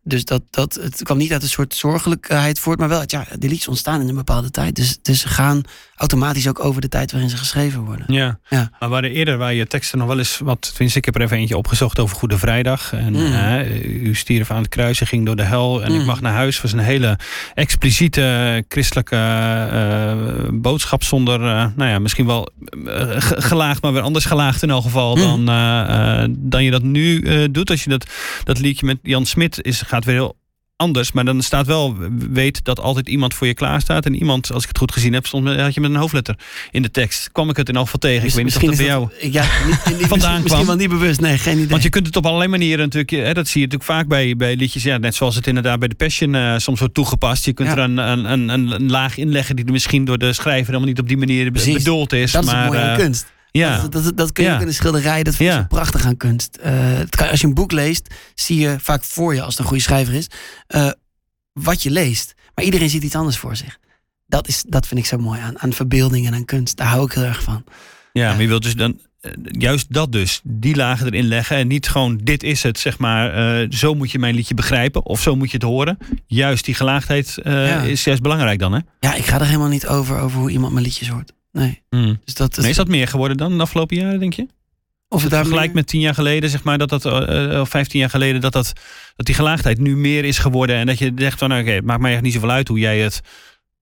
[0.04, 3.10] Eh, dus dat, dat, het kwam niet uit een soort zorgelijkheid voort, maar wel, uit,
[3.10, 4.76] ja, die liedjes ontstaan in een bepaalde tijd.
[4.76, 5.62] Dus, dus ze gaan
[5.96, 8.04] automatisch ook over de tijd waarin ze geschreven worden.
[8.14, 8.38] Ja.
[8.48, 8.70] Ja.
[8.78, 11.36] maar waren eerder waar je teksten nog wel eens wat, tenminste ik heb er even
[11.36, 12.92] eentje opgezocht over Goede Vrijdag.
[12.92, 13.32] En Mm.
[13.32, 16.06] eh, u stierf aan het kruisen, ging door de hel en ik Mm.
[16.06, 16.60] mag naar huis.
[16.60, 17.18] was een hele
[17.54, 22.48] expliciete christelijke eh, boodschap zonder, eh, nou ja, misschien wel
[22.86, 25.22] eh, ge- gelaagd, maar weer anders gelaagd in elk geval Mm.
[25.22, 27.70] dan, eh, eh, dan je dat nu eh, doet.
[27.70, 28.06] Als je dat,
[28.44, 30.36] dat liedje met Jan Smit is, gaat weer heel
[30.76, 31.12] anders.
[31.12, 31.96] Maar dan staat wel,
[32.30, 34.06] weet dat altijd iemand voor je klaar staat.
[34.06, 36.38] En iemand, als ik het goed gezien heb, stond met, had je met een hoofdletter
[36.70, 37.32] in de tekst.
[37.32, 38.28] Kwam ik het in elk geval tegen.
[38.28, 39.08] Ik weet niet of dat bij is jou...
[39.20, 40.66] ja, niet, niet, Vandaan misschien, misschien kwam.
[40.66, 41.20] wel niet bewust.
[41.20, 41.68] Nee, geen idee.
[41.68, 44.36] Want je kunt het op allerlei manieren natuurlijk, hè, dat zie je natuurlijk vaak bij,
[44.36, 44.82] bij liedjes.
[44.82, 47.44] Ja, net zoals het inderdaad bij de Passion eh, soms wordt toegepast.
[47.44, 47.76] Je kunt Ja.
[47.76, 50.88] er een, een, een, een, een laag inleggen die er misschien door de schrijver helemaal
[50.88, 51.74] niet op die manier Precies.
[51.74, 52.32] bedoeld is.
[52.32, 53.32] dat is maar, het mooie aan eh, kunst.
[53.58, 54.54] Ja, Dat, dat, dat kun je Ja.
[54.56, 55.22] ook in een schilderij.
[55.22, 55.60] Dat vind ik Ja.
[55.62, 56.56] zo prachtig aan kunst.
[56.56, 56.72] Eh,
[57.08, 59.82] kan, als je een boek leest, zie je vaak voor je, als het een goede
[59.82, 60.26] schrijver is,
[60.66, 60.90] eh,
[61.52, 62.34] wat je leest.
[62.54, 63.78] Maar iedereen ziet iets anders voor zich.
[64.26, 66.76] Dat, is, dat vind ik zo mooi aan, aan verbeelding en aan kunst.
[66.76, 67.64] Daar hou ik heel erg van.
[68.12, 71.56] ja, maar je wilt dus dan eh, juist dat dus, die lagen erin leggen.
[71.56, 75.04] En niet gewoon, dit is het, zeg maar, zo moet je mijn liedje begrijpen.
[75.04, 75.98] Of zo moet je het horen.
[76.26, 77.80] Juist die gelaagdheid Ja.
[77.82, 78.78] is juist belangrijk dan, hè?
[79.00, 81.32] Ja, ik ga er helemaal niet over, over hoe iemand mijn liedjes hoort.
[81.54, 81.82] Nee.
[81.90, 82.20] Hmm.
[82.24, 84.46] Dus dat, Nee, is dat meer geworden dan de afgelopen jaren, denk je?
[85.08, 87.60] of het daar Vergelijk meer- met tien jaar geleden, zeg maar, dat dat, eh, eh,
[87.60, 88.72] of vijftien jaar geleden, dat, dat,
[89.16, 90.76] dat die gelaagdheid nu meer is geworden.
[90.76, 92.98] En dat je zegt van, oké, het maakt mij echt niet zoveel uit hoe jij
[92.98, 93.20] het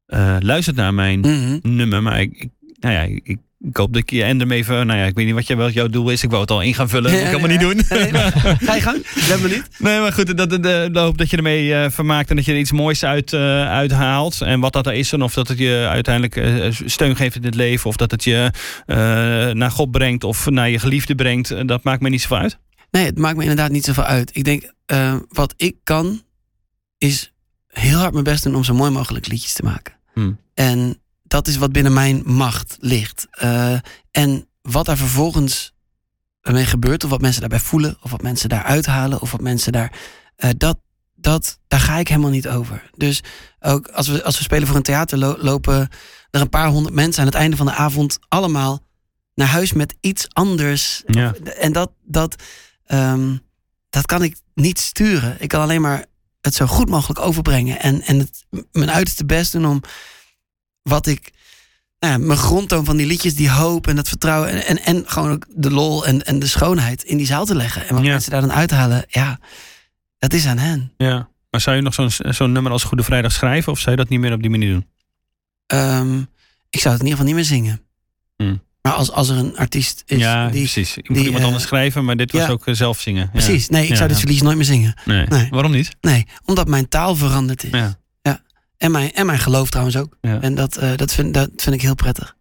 [0.06, 1.58] eh, luistert naar mijn Mhm.
[1.62, 2.02] nummer.
[2.02, 4.98] Maar ik, ik- nou ja, ik, ik hoop dat ik je en hem even, nou
[4.98, 6.22] ja, ik weet niet wat, jouw doel is.
[6.22, 7.46] Ik wou het al in gaan vullen, dat Ja, kan ja.
[7.46, 7.81] niet doen.
[7.88, 8.12] Nee,
[8.61, 8.96] Ga je gang?
[8.96, 9.68] Ik ben benieuwd.
[9.79, 12.53] Nee, maar goed, dat, dat, dat, hoop dat je ermee eh, vermaakt en dat je
[12.53, 14.40] er iets moois uit, eh, uithaalt.
[14.40, 17.44] En wat dat er is en of dat het je uiteindelijk eh, steun geeft in
[17.44, 17.88] het leven.
[17.90, 18.51] Of dat het je
[19.55, 21.68] naar God brengt of naar je geliefde brengt.
[21.68, 22.59] Dat maakt me niet zoveel uit.
[22.90, 24.31] Nee, het maakt me inderdaad niet zoveel uit.
[24.37, 24.72] Ik denk,
[25.29, 26.22] wat ik kan,
[26.98, 27.33] is
[27.66, 29.94] heel hard mijn best doen om zo mooi mogelijk liedjes te maken.
[30.12, 30.38] Hmm.
[30.55, 31.01] En
[31.32, 33.26] dat is wat binnen mijn macht ligt.
[33.30, 33.74] Eh,
[34.10, 35.72] en wat daar vervolgens
[36.42, 39.72] mee gebeurt, of wat mensen daarbij voelen, of wat mensen daar uithalen, of wat mensen
[39.72, 39.92] daar.
[40.36, 40.78] eh, dat,
[41.14, 42.90] dat, daar ga ik helemaal niet over.
[42.96, 43.20] Dus
[43.60, 45.88] ook als we, als we spelen voor een theater, lo- lopen
[46.30, 48.82] er een paar honderd mensen aan het einde van de avond allemaal
[49.34, 51.02] naar huis met iets anders.
[51.06, 51.34] Ja.
[51.58, 52.42] En dat, dat,
[52.86, 53.36] ehm,
[53.90, 55.36] dat kan ik niet sturen.
[55.38, 56.04] Ik kan alleen maar
[56.40, 57.80] het zo goed mogelijk overbrengen.
[57.80, 59.80] En, en het, mijn uiterste best doen om
[60.82, 61.30] wat ik.
[61.98, 64.48] Nou ja, mijn grondtoon van die liedjes, die hoop en dat vertrouwen.
[64.50, 67.54] En, en, en gewoon ook de lol en, en de schoonheid in die zaal te
[67.54, 67.88] leggen.
[67.88, 68.10] En wat Ja.
[68.10, 69.38] mensen daar dan uithalen, ja,
[70.18, 70.92] dat is aan hen.
[70.96, 71.28] Ja.
[71.50, 73.72] Maar zou je nog zo'n zo'n nummer als Goede Vrijdag schrijven?
[73.72, 74.86] Of zou je dat niet meer op die manier doen?
[75.66, 76.18] Ehm,
[76.70, 77.80] ik zou het in ieder geval niet meer zingen.
[78.36, 78.62] Hmm.
[78.82, 80.60] Maar als, als er een artiest is ja, die...
[80.60, 80.96] precies.
[80.96, 82.48] Ik moet die, iemand eh, anders schrijven, maar dit was ja.
[82.48, 83.22] ook eh, zelf zingen.
[83.22, 83.30] Ja.
[83.30, 84.94] Precies, nee, ik Ja, zou dit verlies nooit meer zingen.
[85.04, 85.26] Nee.
[85.26, 85.48] Nee.
[85.50, 85.96] Waarom niet?
[86.00, 87.70] Nee, omdat mijn taal veranderd is.
[87.70, 87.98] Ja.
[88.82, 90.16] En, mijn, en mijn geloof trouwens ook.
[90.20, 90.40] Ja.
[90.40, 92.36] En dat, eh, dat, vind, dat vind ik heel prettig.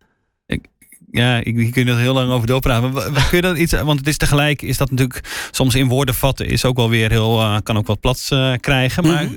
[1.12, 2.92] Ja, ik, hier kun je er heel lang over doorpraten.
[2.92, 6.16] Maar kun je dan iets, want het is tegelijk, is dat natuurlijk soms in woorden
[6.16, 9.04] vatten, is ook wel weer heel, eh, kan ook wat plat eh, krijgen.
[9.08, 9.34] Maar Mhm.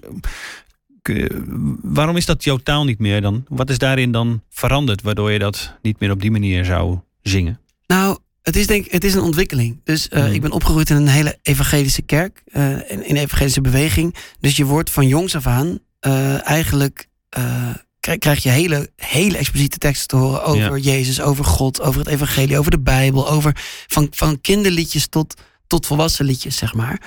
[1.03, 3.45] kun waarom is dat jouw taal niet meer dan?
[3.49, 7.61] Wat is daarin dan veranderd, waardoor je dat niet meer op die manier zou zingen?
[7.87, 9.81] Nou, het is denk ik, het is een ontwikkeling.
[9.85, 10.33] Dus Mhm.
[10.33, 14.15] ik ben opgegroeid in een hele evangelische kerk, eh, in, in een evangelische beweging.
[14.41, 19.37] Dus je wordt van jongs af aan eh, eigenlijk eh, krijg, krijg je hele, hele
[19.37, 23.57] expliciete teksten te horen over Jezus, over God, over het evangelie, over de Bijbel, over
[23.87, 25.35] van, van kinderliedjes tot,
[25.67, 27.01] tot volwassen liedjes, zeg maar.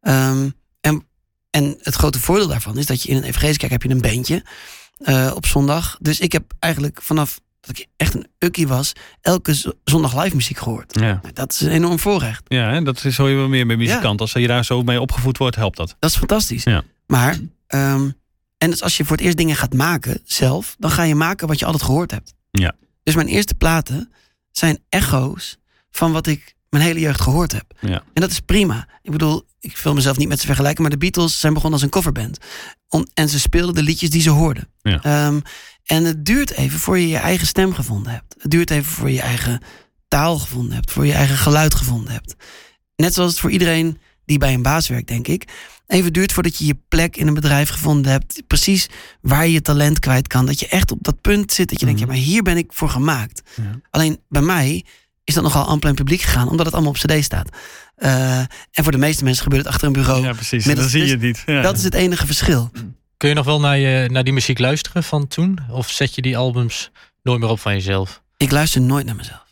[0.00, 0.48] Ehm,
[0.80, 1.06] en,
[1.50, 4.00] en het grote voordeel daarvan is dat je in een evangelische kerk heb je een
[4.00, 4.44] bandje
[4.96, 5.96] eh, op zondag.
[6.00, 10.58] Dus ik heb eigenlijk vanaf dat ik echt een ukkie was, elke zondag live muziek
[10.58, 10.94] gehoord.
[11.00, 12.42] Ja, Nou, Dat is een enorm voorrecht.
[12.48, 14.18] ja hè, dat is, hoor je wel meer bij muzikanten.
[14.18, 15.96] Als je daar zo mee opgevoed wordt, helpt dat.
[15.98, 16.64] Dat is fantastisch.
[16.64, 16.82] Ja.
[17.06, 18.10] Maar, ehm,
[18.62, 21.46] en dus als je voor het eerst dingen gaat maken zelf, dan ga je maken
[21.48, 22.34] wat je altijd gehoord hebt.
[22.50, 22.72] Ja.
[23.02, 24.12] Dus mijn eerste platen
[24.50, 25.58] zijn echo's
[25.90, 27.64] van wat ik mijn hele jeugd gehoord heb.
[27.80, 28.02] Ja.
[28.12, 28.88] En dat is prima.
[29.02, 31.88] Ik bedoel, ik wil mezelf niet met ze vergelijken, maar de Beatles zijn begonnen als
[31.88, 32.38] een coverband.
[32.88, 34.68] Om, en ze speelden de liedjes die ze hoorden.
[34.82, 35.02] Ja.
[35.02, 35.40] Ehm,
[35.84, 38.34] en het duurt even voor je je eigen stem gevonden hebt.
[38.38, 39.60] Het duurt even voor je eigen
[40.08, 42.34] taal gevonden hebt, voor je eigen geluid gevonden hebt.
[42.96, 45.44] Net zoals het voor iedereen die bij een baas werkt, denk ik.
[45.86, 48.42] Even duurt voordat je je plek in een bedrijf gevonden hebt.
[48.46, 48.88] Precies
[49.20, 50.46] waar je je talent kwijt kan.
[50.46, 52.72] Dat je echt op dat punt zit dat je denkt, ja, maar hier ben ik
[52.72, 53.42] voor gemaakt.
[53.56, 53.68] Mhm.
[53.68, 53.74] Ja.
[53.90, 54.84] Alleen bij mij
[55.24, 57.48] is dat nogal amper in het publiek gegaan, omdat het allemaal op cd staat.
[57.96, 60.22] Eh, en voor de meeste mensen gebeurt het achter een bureau.
[60.22, 60.64] Ja, precies.
[60.64, 61.42] Het- zie je dus niet.
[61.46, 61.62] Ja.
[61.62, 62.70] Dat is het enige verschil.
[63.16, 65.58] Kun je nog wel naar, je, naar die muziek luisteren van toen?
[65.70, 66.90] Of zet je die albums
[67.22, 68.22] nooit meer op van jezelf?
[68.36, 69.44] Ik luister nooit naar mezelf.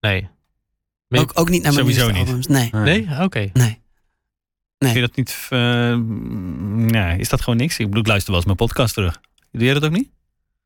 [0.00, 0.28] Nee.
[1.08, 2.46] Ook, ook niet naar mijn Sowieso nieuwste niet.
[2.50, 2.72] albums.
[2.82, 3.04] Nee.
[3.04, 3.20] Nee?
[3.24, 3.50] Oké.
[3.52, 3.80] nee.
[4.90, 5.46] Vind je dat niet...
[6.92, 7.78] nee, is dat gewoon niks?
[7.78, 9.20] Ik bedoel, ik luister wel eens mijn podcast terug.
[9.52, 10.08] Doe jij dat ook niet?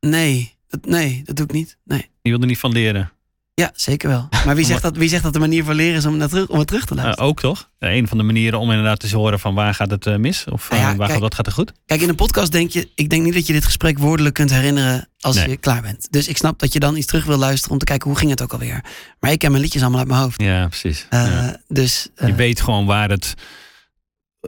[0.00, 1.76] Nee, dat, nee, dat doe ik niet.
[1.85, 2.09] Nee.
[2.22, 3.11] Je wil er niet van leren.
[3.55, 4.29] Ja, zeker wel.
[4.44, 6.48] Maar wie zegt dat, wie zegt dat de manier van leren is om, naar terug,
[6.48, 7.24] om het terug te luisteren?
[7.29, 7.70] ook toch?
[7.79, 10.44] Ja, een van de manieren om inderdaad te horen van waar gaat het eh, mis?
[10.50, 11.11] Of Nou ja, eh, waar kijk.
[11.11, 11.72] gaat, wat gaat er goed?
[11.87, 14.50] Kijk, in een podcast denk je, ik denk niet dat je dit gesprek woordelijk kunt
[14.50, 15.48] herinneren als Nee.
[15.48, 16.07] je klaar bent.
[16.11, 18.31] Dus ik snap dat je dan iets terug wil luisteren om te kijken hoe ging
[18.31, 18.85] het ook alweer.
[19.20, 20.42] Maar ik ken mijn liedjes allemaal uit mijn hoofd.
[20.42, 21.07] Ja, precies.
[21.11, 21.61] Ja.
[21.68, 23.35] Dus Je weet gewoon waar het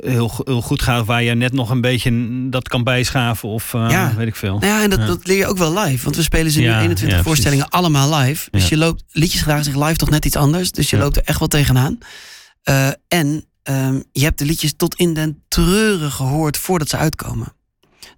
[0.01, 1.07] heel, heel goed gaat.
[1.07, 2.13] Waar je net nog een beetje
[2.51, 4.15] dat kan bijschaven of eh, Ja.
[4.17, 4.59] weet ik veel.
[4.59, 5.07] nou ja, en dat, Ja.
[5.07, 6.05] dat leer je ook wel live.
[6.05, 8.49] Want we spelen ze nu Ja, 21 ja, voorstellingen allemaal live.
[8.51, 10.71] Dus je loopt, liedjes graag zich live toch net iets anders.
[10.73, 11.99] Dus je loopt er echt wel tegenaan.
[12.63, 17.53] Eh, en ehm, je hebt de liedjes tot in den treuren gehoord voordat ze uitkomen.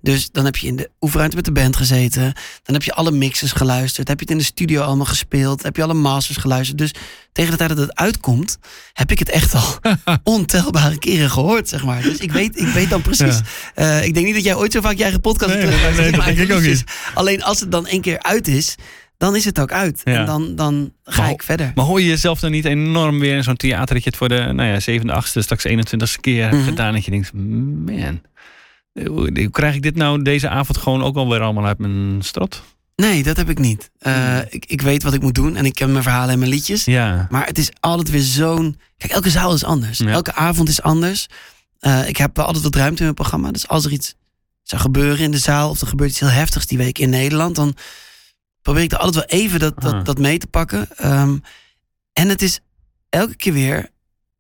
[0.03, 2.23] Dus dan heb je in de oefenruimte met de band gezeten.
[2.63, 4.09] Dan heb je alle mixes geluisterd.
[4.09, 5.63] Heb je het in de studio allemaal gespeeld.
[5.63, 6.79] Heb je alle masters geluisterd.
[6.79, 6.95] Dus
[7.33, 8.59] tegen de tijd dat het uitkomt,
[8.93, 9.79] heb ik het echt al
[10.37, 12.03] ontelbare keren gehoord, zeg maar.
[12.03, 13.41] Dus ik weet, ik weet dan precies.
[13.75, 13.99] Ja.
[13.99, 15.81] Eh, ik denk niet dat jij ooit zo vaak je eigen podcast Nee, hebt nee,
[15.81, 16.85] nee, als dat denk ik ook liedjes.
[17.15, 18.75] Alleen als het dan één keer uit is,
[19.17, 20.01] dan is het ook uit.
[20.05, 20.13] Ja.
[20.15, 21.73] En dan, dan ga Maar- ik verder.
[21.75, 24.29] Maar hoor je jezelf dan niet enorm weer in zo'n theater dat je het voor
[24.29, 26.65] de nou ja, zevende, achtste, straks 21ste keer hebt Mhm.
[26.65, 26.93] gedaan.
[26.93, 28.21] Dat je denkt, man,
[28.93, 32.63] hoe, hoe krijg ik dit nou deze avond gewoon ook alweer allemaal uit mijn strot?
[32.97, 33.91] Nee, dat heb ik niet.
[33.99, 36.51] Eh, ik, ik weet wat ik moet doen en ik ken mijn verhalen en mijn
[36.51, 36.85] liedjes.
[36.85, 38.81] Ja, Maar het is altijd weer zo'n.
[38.97, 39.99] Kijk, elke zaal is anders.
[39.99, 40.09] Ja.
[40.09, 41.27] Elke avond is anders.
[41.79, 43.51] Eh, ik heb wel altijd wat ruimte in mijn programma.
[43.51, 44.15] Dus als er iets
[44.63, 45.71] zou gebeuren in de zaal.
[45.71, 47.57] of er gebeurt iets heel heftigs die week in Nederland.
[47.57, 47.77] dan
[48.63, 49.83] probeer ik er altijd wel even dat, Ah.
[49.83, 50.97] dat, dat mee te pakken.
[50.97, 51.37] Ehm,
[52.13, 52.61] en het is
[53.09, 53.89] elke keer weer.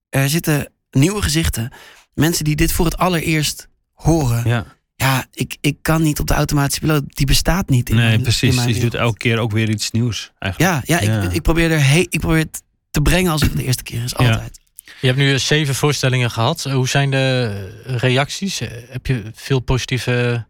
[0.08, 1.72] Er zitten nieuwe gezichten.
[2.14, 3.68] Mensen die dit voor het allereerst
[4.02, 4.48] horen.
[4.48, 4.64] Ja,
[4.96, 5.26] ja.
[5.32, 7.02] ik, ik kan niet op de automatische piloot.
[7.06, 7.88] Die bestaat niet.
[7.88, 8.48] In nee, mijn, precies.
[8.48, 10.86] In mijn Dus je doet elke keer ook weer iets nieuws eigenlijk.
[10.86, 11.22] Ja, ja, Ja.
[11.22, 14.02] Ik, ik, probeer er he- ik probeer het te brengen als het de eerste keer
[14.04, 14.14] is.
[14.16, 14.30] Ja.
[14.30, 14.60] Altijd.
[15.00, 16.62] Je hebt nu eh, zeven voorstellingen gehad.
[16.62, 18.60] Hoe zijn de reacties?
[18.60, 20.46] Eh, Heb je veel positieve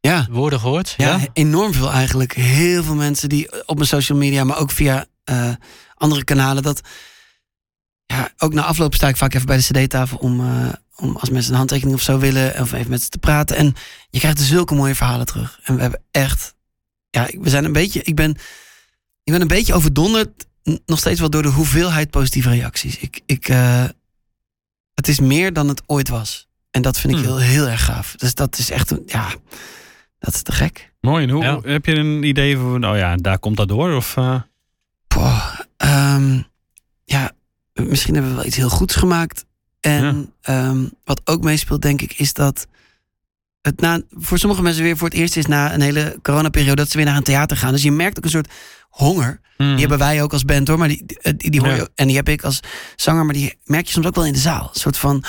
[0.00, 0.26] Ja.
[0.30, 0.94] woorden gehoord?
[0.96, 2.32] Ja, enorm veel eigenlijk.
[2.34, 5.50] Heel veel mensen die op mijn social media, maar ook via eh,
[5.94, 6.62] andere kanalen.
[6.62, 6.80] Dat,
[8.06, 10.68] ja, ook na afloop sta ik vaak even bij de cd-tafel om, eh,
[11.00, 13.56] om als mensen een handtekening of zo willen, of even met ze te praten.
[13.56, 13.74] En
[14.10, 15.60] je krijgt er zulke mooie verhalen terug.
[15.64, 16.54] En we hebben echt,
[17.10, 18.30] ja, we zijn een beetje, ik ben,
[19.22, 20.46] ik ben een beetje overdonderd,
[20.86, 22.96] nog steeds wel door de hoeveelheid positieve reacties.
[22.98, 23.84] Ik, ik, eh,
[24.94, 26.48] het is meer dan het ooit was.
[26.70, 27.28] En dat vind ik Hmm.
[27.28, 28.14] heel, heel erg gaaf.
[28.16, 29.28] Dus dat is echt, een, ja,
[30.18, 30.92] dat is te gek.
[31.00, 31.24] Mooi.
[31.24, 31.60] En hoe, Ja.
[31.62, 33.94] heb je een idee van, nou ja, daar komt dat door?
[33.94, 34.40] Of, eh,
[35.08, 36.40] Poh, ehm,
[37.04, 37.32] ja,
[37.72, 39.44] misschien hebben we wel iets heel goeds gemaakt.
[39.80, 42.66] En ehm, wat ook meespeelt, denk ik, is dat
[43.62, 46.90] het na, voor sommige mensen weer voor het eerst is na een hele coronaperiode dat
[46.90, 47.72] ze weer naar een theater gaan.
[47.72, 48.52] Dus je merkt ook een soort
[48.88, 49.40] honger.
[49.56, 49.70] Mm.
[49.70, 50.78] Die hebben wij ook als band hoor.
[50.78, 51.04] Maar die,
[51.36, 51.88] die, die- hoor je Ja.
[51.94, 52.60] En die heb ik als
[52.96, 53.24] zanger.
[53.24, 54.70] Maar die merk je soms ook wel in de zaal.
[54.72, 55.24] Een soort van,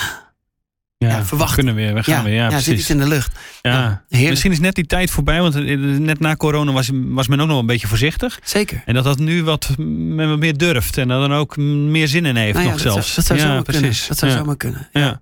[1.07, 1.55] ja, verwachten.
[1.55, 2.33] We kunnen weer, we gaan ja, weer.
[2.33, 3.39] Ja, ja, zit iets in de lucht.
[3.61, 4.03] Ja.
[4.09, 7.47] Misschien is net die tijd voorbij, want eh, net na corona was, was men ook
[7.47, 8.39] nog een beetje voorzichtig.
[8.43, 8.81] Zeker.
[8.85, 12.25] En dat dat nu wat, men wat meer durft en dat dan ook meer zin
[12.25, 13.13] in heeft Nou nog dat zelfs.
[13.13, 13.81] Zou, dat zou ja, zomaar precies.
[13.81, 14.07] kunnen.
[14.07, 14.89] Dat zou zomaar kunnen.
[14.91, 15.21] Ja.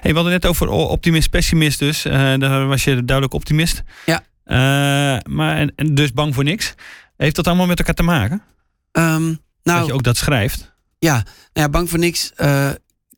[0.00, 2.04] Hey, we hadden net over optimist, pessimist dus.
[2.04, 3.82] Eh, daar was je duidelijk optimist.
[4.06, 4.22] Ja.
[4.44, 4.56] Eh,
[5.32, 6.74] maar, en, en dus bang voor niks.
[7.16, 8.42] Heeft dat allemaal met elkaar te maken?
[8.92, 10.76] Ehm, dat nou, je ook dat schrijft?
[10.98, 12.32] ja, nou ja, bang voor niks.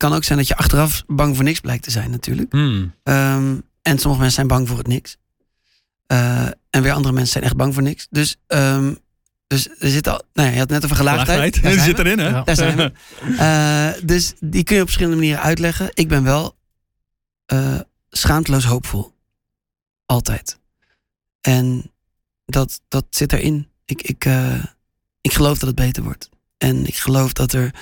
[0.00, 2.52] Kan ook zijn dat je achteraf bang voor niks blijkt te zijn natuurlijk.
[2.52, 2.94] Hmm.
[3.02, 5.16] Ehm, en sommige mensen zijn bang voor het niks.
[6.06, 8.06] Eh, en weer andere mensen zijn echt bang voor niks.
[8.10, 8.94] Dus, ehm,
[9.46, 10.22] dus er zit al.
[10.32, 11.54] Nou ja, je had net over gelaagdheid.
[11.54, 12.28] Die zijn zit erin, hè?
[12.28, 12.42] Ja.
[12.42, 12.92] Daar zijn we.
[13.38, 15.90] Eh, dus die kun je op verschillende manieren uitleggen.
[15.94, 16.56] Ik ben wel
[17.46, 19.12] eh, schaamteloos hoopvol.
[20.06, 20.58] Altijd.
[21.40, 21.92] En
[22.44, 23.68] dat, dat zit erin.
[23.84, 24.24] Ik, ik,
[25.20, 26.28] ik geloof dat het beter wordt.
[26.58, 27.74] En ik geloof dat er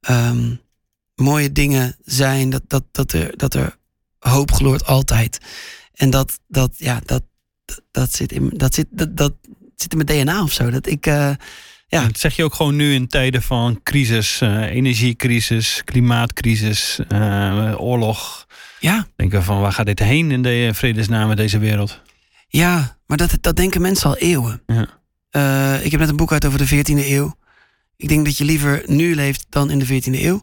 [0.00, 0.54] ehm,
[1.20, 2.50] mooie dingen zijn.
[2.50, 3.76] Dat, dat, dat, er, dat er
[4.18, 5.38] hoop gloort altijd.
[5.94, 7.22] En dat, dat, ja, dat,
[7.90, 9.32] dat, zit in, dat zit, dat, dat
[9.76, 10.70] zit in mijn DNA of zo.
[10.70, 11.30] Dat ik, eh,
[11.88, 12.02] Ja.
[12.02, 18.46] Dat zeg je ook gewoon nu in tijden van crisis, eh, energiecrisis, klimaatcrisis, eh, oorlog.
[18.80, 22.00] ja, Denken van waar gaat dit heen in de vredesnaam deze wereld?
[22.48, 24.62] Ja, maar dat, dat denken mensen al eeuwen.
[24.66, 24.96] Ja.
[25.82, 27.36] Ik heb net een boek uit over de 14e eeuw.
[27.96, 30.42] Ik denk dat je liever nu leeft dan in de 14e eeuw.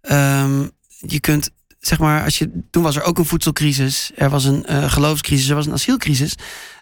[0.00, 0.66] Ehm,
[1.06, 4.10] je kunt, zeg maar, als je, toen was er ook een voedselcrisis.
[4.16, 6.34] Er was een eh, geloofscrisis, er was een asielcrisis.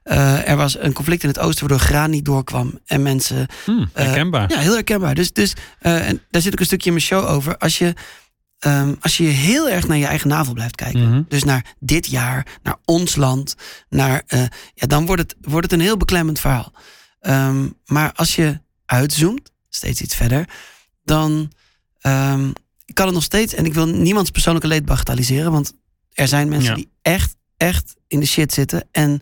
[0.02, 2.78] Eh, er was een conflict in het oosten waardoor graan niet doorkwam.
[2.86, 4.50] En mensen Hm, herkenbaar.
[4.50, 5.14] ja, heel herkenbaar.
[5.14, 7.56] Dus, dus eh, en daar zit ook een stukje in mijn show over.
[7.58, 7.94] Als je,
[8.58, 11.08] ehm, als je heel erg naar je eigen navel blijft kijken.
[11.08, 11.22] Mhm.
[11.28, 13.54] Dus naar dit jaar, naar ons land.
[13.88, 14.40] Naar, eh,
[14.74, 16.72] ja, dan wordt het, wordt het een heel beklemmend verhaal.
[17.20, 20.48] Ehm, maar als je uitzoomt, steeds iets verder.
[21.04, 21.52] Dan
[22.86, 23.54] ehm, kan het nog steeds.
[23.54, 25.52] En ik wil niemands persoonlijke leed bagatelliseren.
[25.52, 25.72] Want
[26.12, 26.74] er zijn mensen Ja.
[26.76, 28.88] die echt, echt in de shit zitten.
[28.90, 29.20] En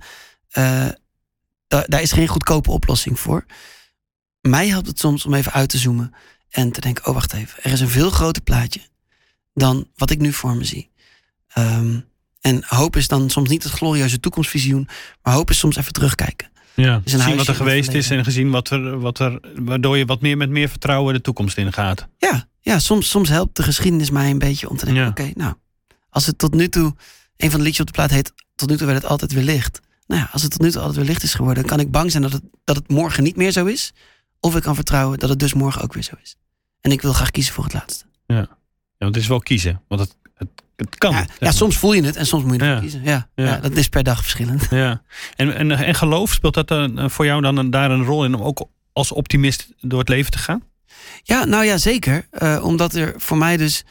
[1.68, 3.44] da- daar is geen goedkope oplossing voor
[4.40, 6.14] mij helpt het soms om even uit te zoomen
[6.50, 8.80] en te denken: oh, wacht even, er is een veel groter plaatje
[9.54, 10.90] dan wat ik nu voor me zie.
[11.48, 12.00] Ehm,
[12.40, 14.88] en hoop is dan soms niet het glorieuze toekomstvisioen,
[15.22, 16.50] maar hoop is soms even terugkijken.
[16.74, 20.20] Ja, gezien wat er geweest is en gezien wat er, wat er, waardoor je wat
[20.20, 22.06] meer met meer vertrouwen de toekomst ingaat.
[22.18, 25.08] Ja, ja soms, soms helpt de geschiedenis mij een beetje om te denken: Ja.
[25.08, 25.54] oké, nou,
[26.08, 26.94] als het tot nu toe,
[27.36, 29.42] een van de liedjes op de plaat heet, tot nu toe werd het altijd weer
[29.44, 29.80] licht.
[30.06, 31.90] Nou ja, als het tot nu toe altijd weer licht is geworden, dan kan ik
[31.92, 33.92] bang zijn dat het, dat het morgen niet meer zo is.
[34.40, 36.36] Of ik kan vertrouwen dat het dus morgen ook weer zo is.
[36.80, 38.04] En ik wil graag kiezen voor het laatste.
[38.26, 38.48] Ja,
[38.98, 41.10] want het is wel kiezen, want het, het, het kan.
[41.12, 42.80] Ja, zeg ja, soms voel je het en soms moet je ervoor Ja.
[42.80, 43.02] kiezen.
[43.02, 43.44] Ja, Ja.
[43.44, 43.56] ja.
[43.60, 44.66] dat is per dag verschillend.
[44.84, 45.02] Ja.
[45.36, 48.34] En, en, en geloof, speelt dat dan voor jou dan een, daar een rol in
[48.34, 50.62] om ook als optimist door het leven te gaan?
[51.22, 52.26] Ja, nou ja, zeker.
[52.30, 53.84] Eh, omdat er voor mij dus...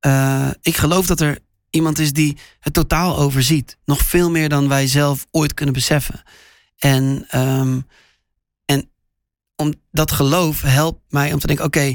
[0.00, 1.38] eh, ik geloof dat er
[1.70, 3.76] iemand is die het totaal overziet.
[3.84, 6.22] Nog veel meer dan wij zelf ooit kunnen beseffen.
[6.78, 7.80] En, ehm,
[8.64, 8.90] en
[9.56, 11.64] om dat geloof helpt mij om te denken...
[11.64, 11.94] oké,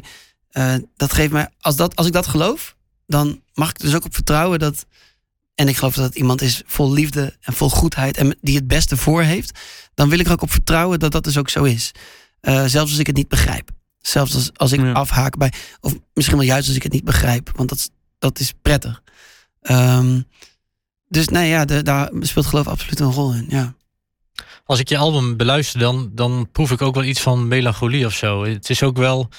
[0.50, 1.50] eh, dat geeft mij...
[1.60, 2.76] Als, dat, als ik dat geloof,
[3.08, 4.86] dan mag ik dus ook op vertrouwen dat...
[5.56, 8.18] en ik geloof dat het iemand is vol liefde en vol goedheid...
[8.18, 9.60] en die het beste voor heeft...
[9.94, 11.92] dan wil ik er ook op vertrouwen dat dat dus ook zo is.
[12.42, 13.70] Zelfs als ik het niet begrijp.
[14.08, 14.92] Zelfs als, als ik Ja.
[14.92, 15.54] afhaak bij...
[15.80, 17.52] of misschien wel juist als ik het niet begrijp.
[17.56, 17.90] Want dat, is-
[18.20, 19.02] dat is prettig.
[19.62, 20.22] Ehm,
[21.08, 23.46] dus nee, ja, de, daar speelt geloof absoluut een rol in.
[23.50, 23.76] Ja.
[24.66, 28.14] Als ik je album beluister, dan, dan proef ik ook wel iets van melancholie of
[28.14, 28.44] zo.
[28.44, 29.30] Het is ook wel.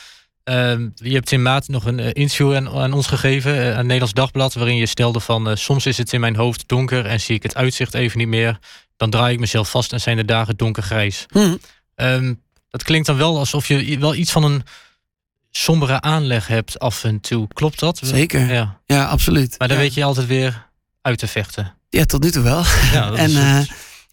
[0.44, 3.83] ehm, je hebt in maart nog een eh, interview aan, aan ons gegeven, eh, aan
[3.85, 7.20] Nederlands Dagblad, waarin je stelde van eh, soms is het in mijn hoofd donker en
[7.20, 8.59] zie ik het uitzicht even niet meer.
[8.96, 11.26] Dan draai ik mezelf vast en zijn de dagen donkergrijs.
[11.33, 11.57] Hm.
[11.94, 12.35] Ehm,
[12.70, 14.62] dat klinkt dan wel alsof je wel iets van een
[15.50, 17.48] sombere aanleg hebt af en toe.
[17.48, 18.00] Klopt dat?
[18.02, 18.52] Zeker.
[18.52, 19.05] Ja, Ja.
[19.05, 19.59] absoluut.
[19.59, 19.83] Maar dan ja.
[19.83, 20.66] weet je altijd weer
[21.02, 21.74] uit te vechten.
[21.88, 22.62] Ja, tot nu toe wel.
[22.92, 23.59] Ja, dat en, eh,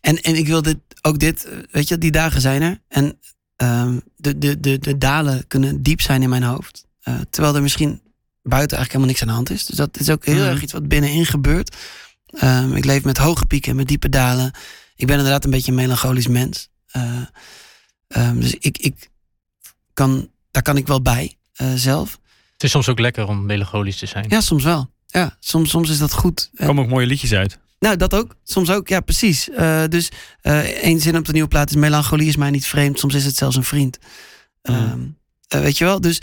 [0.02, 2.82] en, en ik wil dit, ook dit, weet je, die dagen zijn er.
[2.88, 3.20] En
[3.56, 6.86] ehm, de, de, de, de dalen kunnen diep zijn in mijn hoofd.
[7.02, 8.02] Eh, terwijl er misschien
[8.41, 9.66] buiten eigenlijk helemaal niks aan de hand is.
[9.66, 10.49] Dus dat is ook heel Mhm.
[10.49, 11.76] erg iets wat binnenin gebeurt.
[12.26, 14.51] Ehm, ik leef met hoge pieken en met diepe dalen.
[14.95, 16.70] Ik ben inderdaad een beetje een melancholisch mens.
[16.88, 17.04] Eh,
[18.14, 19.09] ehm, dus ik, ik
[19.93, 22.20] kan, daar kan ik wel bij eh, zelf.
[22.53, 24.26] het is soms ook lekker om melancholisch te zijn.
[24.30, 24.91] Ja, soms wel.
[25.07, 26.49] Ja, soms, soms is dat goed.
[26.53, 27.59] Er komen ook mooie liedjes uit.
[27.80, 28.36] Nou, dat ook.
[28.43, 29.49] Soms ook, ja, precies.
[29.49, 30.09] Eh, dus
[30.41, 31.76] eh één zin op de nieuwe plaat is...
[31.76, 33.99] melancholie is mij niet vreemd, soms is het zelfs een vriend.
[34.61, 35.01] Ehm,
[35.47, 36.01] eh, weet je wel?
[36.01, 36.22] Dus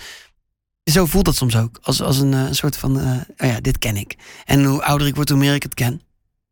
[0.84, 1.78] zo voelt dat soms ook.
[1.82, 4.16] Als, als een, een soort van, eh, oh ja, dit ken ik.
[4.44, 6.00] En hoe ouder ik word, hoe meer ik het ken.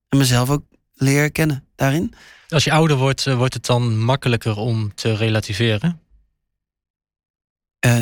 [0.08, 0.62] En mezelf ook
[0.98, 2.14] leer kennen daarin.
[2.48, 6.00] Als je ouder wordt, eh, wordt het dan makkelijker om te relativeren?
[7.78, 7.98] Eh,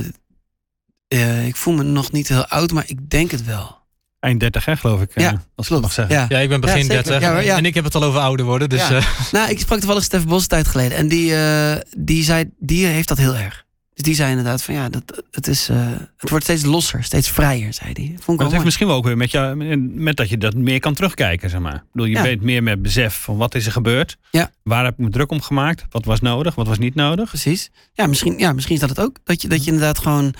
[1.08, 3.84] eh, ik voel me nog niet heel oud, maar ik denk het wel.
[4.20, 5.20] Eind 30, hè, geloof ik.
[5.20, 6.14] Ja, als ik mag zeggen.
[6.14, 6.26] Ja.
[6.28, 7.02] Ja, ik ben begin Ja, zeker.
[7.02, 7.56] 30 Ja, hoor, ja.
[7.56, 8.68] en ik heb het al over ouder worden.
[8.68, 8.96] Dus Ja.
[8.96, 10.98] eh, Nou, ik sprak toevallig Stef Bos een tijd geleden.
[10.98, 13.64] En die, eh, die zei, die heeft dat heel erg.
[13.96, 15.86] Dus die zei inderdaad van ja, dat, het, is, eh,
[16.16, 18.04] het wordt steeds losser, steeds vrijer, zei hij.
[18.06, 20.54] Vond ik Maar dat heeft misschien wel ook weer met, jou, met dat je dat
[20.54, 21.74] meer kan terugkijken, zeg maar.
[21.74, 22.22] Ik bedoel, je Ja.
[22.22, 24.16] weet meer met besef van wat is er gebeurd.
[24.30, 24.50] Ja.
[24.62, 25.84] Waar heb ik me druk om gemaakt?
[25.90, 26.54] Wat was nodig?
[26.54, 27.28] Wat was niet nodig?
[27.28, 27.70] Precies.
[27.92, 29.18] Ja, misschien, ja, misschien is dat het ook.
[29.24, 30.34] Dat je, dat je inderdaad gewoon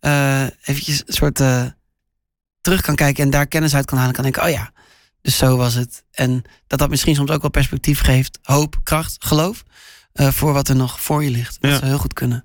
[0.00, 1.64] eh eventjes een soort eh,
[2.60, 4.14] terug kan kijken en daar kennis uit kan halen.
[4.14, 4.72] Kan denken, oh ja,
[5.20, 6.04] dus zo was het.
[6.10, 8.38] En dat dat misschien soms ook wel perspectief geeft.
[8.42, 9.62] Hoop, kracht, geloof.
[10.14, 11.56] voor wat er nog voor je ligt.
[11.60, 11.76] Dat Ja.
[11.76, 12.44] zou heel goed kunnen.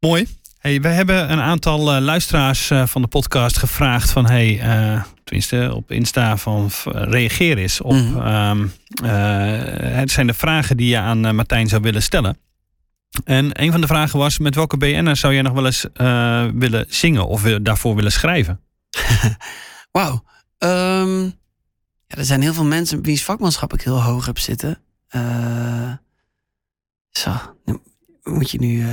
[0.00, 0.26] Mooi.
[0.58, 5.02] Hey, we hebben een aantal eh, luisteraars eh, van de podcast gevraagd van hey, eh,
[5.24, 7.92] tenminste op Insta van reageer eens op.
[7.92, 8.20] Mhm.
[8.20, 8.66] ehm,
[9.04, 12.38] eh, het zijn de vragen die je aan Martijn zou willen stellen.
[13.24, 15.86] En een van de vragen was: met welke BN'er zou jij nog wel eens
[16.54, 18.60] willen zingen of daarvoor willen schrijven?
[19.92, 20.24] Wauw.
[20.58, 21.22] Ehm,
[22.06, 24.78] ja, er zijn heel veel mensen wiens vakmanschap ik heel hoog heb zitten.
[27.10, 27.32] Zo,
[28.22, 28.86] moet je nu...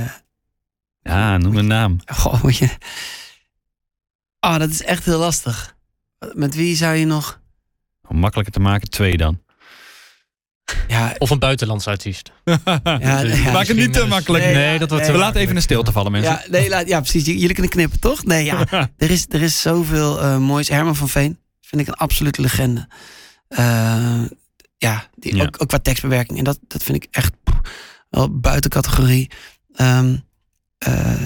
[1.08, 1.96] Ja, noem een naam.
[2.06, 2.68] goh, moet je...
[4.40, 5.76] Oh, dat is echt heel lastig.
[6.32, 7.40] Met wie zou je nog...
[8.08, 9.40] Om makkelijker te maken, twee dan.
[10.88, 12.32] Ja, of een buitenlandse artiest.
[12.64, 13.52] ja, ja.
[13.52, 14.44] Maak het niet te makkelijk.
[14.44, 15.12] Nee, Nee, dat wordt nee.
[15.12, 16.32] We laten even een stilte vallen, mensen.
[16.32, 17.24] Ja, nee, laat, ja, precies.
[17.26, 18.24] J- Jullie kunnen knippen, toch?
[18.24, 18.66] Nee, ja.
[18.96, 20.68] Er is, er is zoveel eh, moois.
[20.68, 22.88] Herman van Veen vind ik een absolute legende.
[23.48, 24.22] Eh,
[24.76, 25.42] ja, die, Ja.
[25.44, 26.38] Ook, ook qua tekstbewerking.
[26.38, 27.60] En dat, dat vind ik echt pff,
[28.10, 29.30] wel buiten categorie.
[29.74, 30.16] Ehm,
[30.78, 31.22] eh,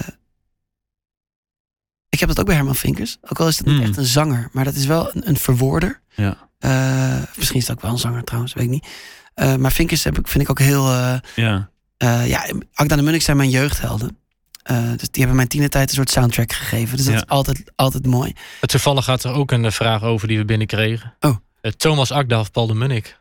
[2.09, 3.17] ik heb dat ook bij Herman Vinkers.
[3.21, 3.85] Ook al is het niet Hmm.
[3.85, 4.49] echt een zanger.
[4.51, 6.01] Maar dat is wel een, een verwoorder.
[6.15, 6.49] Ja.
[6.59, 8.87] Eh, misschien is het ook wel een zanger trouwens, weet ik niet.
[9.33, 10.87] Eh, maar Vinkers heb ik, vind ik ook heel...
[10.91, 11.69] eh, ja.
[11.97, 14.17] eh, ja, Agda de Munnik zijn mijn jeugdhelden.
[14.63, 16.95] Eh, dus die hebben mijn tienertijd een soort soundtrack gegeven.
[16.97, 17.19] Dus dat Ja.
[17.21, 18.33] is altijd, altijd mooi.
[18.61, 21.13] Toevallig gaat er ook een vraag over die we binnenkregen.
[21.19, 21.35] Oh.
[21.77, 23.19] Thomas Akda of Paul de Munnik.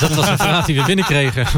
[0.00, 1.46] Dat was een vraag die we binnenkregen.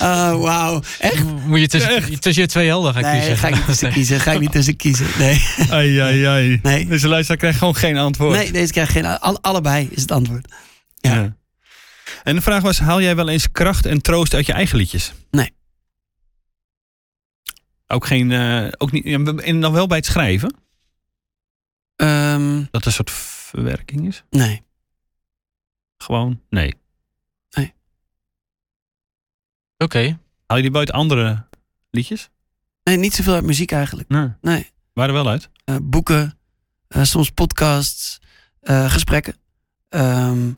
[0.00, 0.82] Oh, wauw.
[0.98, 1.24] Echt?
[1.24, 3.36] Moet je tussen, tussen je twee helden gaan Nee, kiezen?
[3.36, 4.20] ga ik niet tussen kiezen.
[4.20, 5.06] Ga ik niet tussen kiezen.
[5.18, 6.58] Nee, Ai, ai, ai.
[6.62, 6.86] Nee.
[6.86, 8.36] Dus de luisteraar krijgt gewoon geen antwoord.
[8.36, 9.04] nee deze krijg geen...
[9.04, 10.52] Alle, allebei is het antwoord.
[11.00, 11.36] Ja.
[12.22, 15.12] En de vraag was, haal jij wel eens kracht en troost uit je eigen liedjes?
[15.30, 15.50] Nee.
[17.86, 20.54] Ook geen, eh, ook niet, ja, en dan wel bij het schrijven?
[21.96, 24.22] Ehm, Dat een soort verwerking is?
[24.30, 24.62] nee.
[26.02, 26.74] Gewoon, nee.
[29.82, 30.18] Oké.
[30.46, 31.46] Haal je die buiten andere
[31.90, 32.30] liedjes?
[32.84, 34.08] Nee, niet zoveel uit muziek eigenlijk.
[34.08, 34.28] Nee.
[34.40, 34.70] Nee.
[34.92, 35.50] Waar er wel uit?
[35.64, 36.38] Eh, boeken,
[36.88, 38.20] eh, soms podcasts,
[38.60, 39.36] eh, gesprekken.
[39.88, 40.50] Ehm,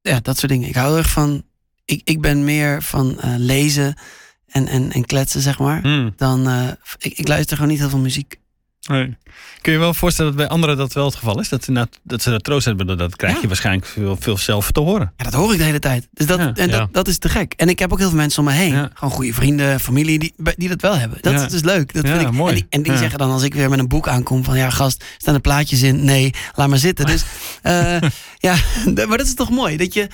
[0.00, 0.68] ja, dat soort dingen.
[0.68, 1.44] Ik hou erg van...
[1.84, 3.98] Ik, ik ben meer van eh, lezen
[4.46, 5.80] en, en, en kletsen, zeg maar.
[5.80, 6.12] Hmm.
[6.16, 8.40] Dan, eh, ik, ik luister gewoon niet heel veel muziek.
[8.88, 9.16] Nee.
[9.60, 11.48] Kun je wel voorstellen dat bij anderen dat wel het geval is?
[11.48, 13.46] Dat, ze nou- dat ze dat troost hebben, dat- krijg je Ja.
[13.48, 15.12] waarschijnlijk veel, veel zelf te horen.
[15.16, 16.08] Ja, dat hoor ik de hele tijd.
[16.12, 16.78] Dus dat, Ja, en ja.
[16.78, 17.52] dat, dat is te gek.
[17.56, 18.72] En ik heb ook heel veel mensen om me heen.
[18.72, 18.90] Ja.
[18.94, 21.18] Gewoon goede vrienden, familie, die, die dat wel hebben.
[21.20, 21.44] Dat Ja.
[21.44, 21.92] is dus leuk.
[21.92, 22.50] Dat Ja, vind ik, mooi.
[22.50, 22.98] En die, en die Ja.
[22.98, 25.82] zeggen dan als ik weer met een boek aankom van ja gast, staan er plaatjes
[25.82, 26.04] in?
[26.04, 27.06] Nee, laat maar zitten.
[27.06, 27.24] Dus
[27.62, 28.00] eh,
[28.38, 28.56] ja,
[29.08, 29.76] maar dat is toch mooi.
[29.76, 30.08] Dat je,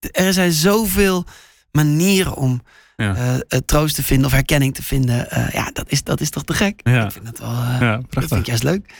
[0.00, 1.24] er zijn zoveel
[1.72, 2.62] manieren om
[2.96, 3.14] Ja.
[3.14, 5.30] eh, eh, troost te vinden of herkenning te vinden.
[5.30, 6.80] Eh, ja, dat is, dat is toch te gek.
[6.84, 7.04] Ja.
[7.04, 8.92] Ik vind dat wel, eh, Ja, dat vind ik juist leuk.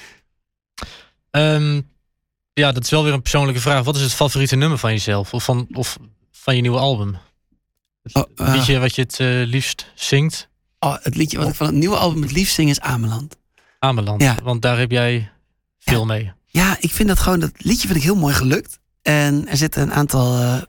[1.30, 1.80] Ehm,
[2.52, 3.84] ja, dat is wel weer een persoonlijke vraag.
[3.84, 5.34] Wat is het favoriete nummer van jezelf?
[5.34, 5.98] Of van, of
[6.30, 7.16] van je nieuwe album?
[8.02, 9.18] Het Oh, liedje wat je het
[9.48, 10.48] liefst zingt?
[10.78, 13.36] Oh, het liedje wat ik van het nieuwe album het liefst zing is Ameland.
[13.78, 14.22] Ameland.
[14.22, 14.36] Ja.
[14.42, 15.30] Want daar heb jij
[15.78, 16.04] veel Ja.
[16.04, 16.32] mee.
[16.46, 18.78] Ja, ik vind dat gewoon, dat liedje vind ik heel mooi gelukt.
[19.02, 20.60] En er zitten een aantal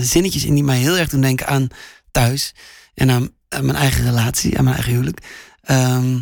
[0.00, 1.68] zinnetjes in die mij heel erg doen denken aan
[2.10, 2.54] thuis.
[2.94, 5.20] En aan, aan mijn eigen relatie, aan mijn eigen huwelijk.
[5.62, 6.18] Ehm,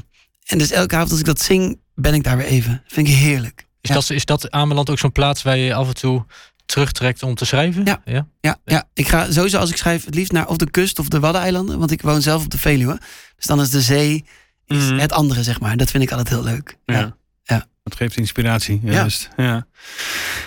[0.46, 2.82] en dus elke avond als ik dat zing, ben ik daar weer even.
[2.86, 3.66] Vind ik heerlijk.
[3.80, 3.94] Is, Ja.
[3.94, 6.24] dat, is dat Ameland ook zo'n plaats waar je af en toe
[6.66, 7.84] terugtrekt om te schrijven?
[7.84, 8.00] Ja.
[8.04, 8.26] ja?
[8.40, 11.08] Ja, ja, ik ga sowieso als ik schrijf het liefst naar of de kust of
[11.08, 11.78] de Waddeneilanden.
[11.78, 12.98] Want ik woon zelf op de Veluwe.
[13.36, 14.24] Dus dan is de zee
[14.66, 14.98] is Mhm.
[14.98, 15.76] het andere, zeg maar.
[15.76, 16.76] Dat vind ik altijd heel leuk.
[16.84, 16.98] Ja.
[16.98, 17.16] Ja.
[17.42, 17.66] Ja.
[17.82, 18.80] Dat geeft inspiratie.
[18.82, 18.92] Ja.
[18.92, 19.28] Juist.
[19.36, 19.66] Ja.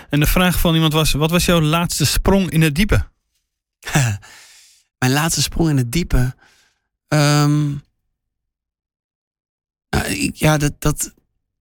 [0.09, 3.07] En de vraag van iemand was: wat was jouw laatste sprong in het diepe?
[4.99, 6.35] Mijn laatste sprong in het diepe.
[7.07, 7.67] Ehm,
[9.89, 11.13] nou, ik- ja, dat, dat,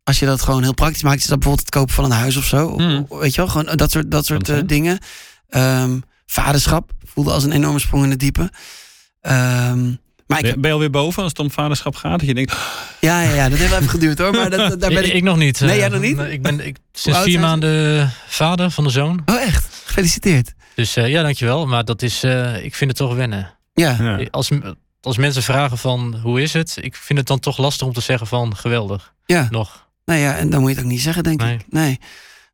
[0.03, 2.37] als je dat gewoon heel praktisch maakt, is dat bijvoorbeeld het kopen van een huis
[2.37, 2.67] of zo.
[2.67, 3.07] Of- Mm.
[3.09, 4.99] Weet je wel, gewoon dat soort, dat soort eh, dingen.
[5.49, 8.51] Ehm, vaderschap voelde als een enorme sprong in het diepe.
[9.21, 9.87] Ehm,
[10.27, 12.19] maar ik, Ben, ben je alweer boven als het om vaderschap gaat?
[12.19, 12.57] Dat je denkt:
[13.01, 14.31] ja, ja, ja, dat heeft wel even geduurd hoor.
[14.33, 15.15] Maar dat, dat- daar ben ik, ik.
[15.15, 15.61] ik nog niet.
[15.61, 16.19] Nee, eh, jij nog niet?
[16.19, 19.23] Ik ben ik, sinds vier maanden vader van de zoon.
[19.27, 19.67] Oh, echt?
[19.85, 20.53] Gefeliciteerd.
[20.79, 21.67] Dus eh, ja, dankjewel.
[21.67, 23.55] Maar dat is, eh, ik vind het toch wennen.
[23.75, 24.27] Ja, ja.
[24.31, 24.51] Als,
[25.01, 28.01] als mensen vragen van hoe is het, ik vind het dan toch lastig om te
[28.01, 29.13] zeggen van geweldig.
[29.27, 29.47] Ja.
[29.51, 29.87] Nog.
[30.05, 31.55] Nou ja, en dan moet je het ook niet zeggen, denk Nee.
[31.55, 31.65] ik.
[31.71, 31.99] Nee.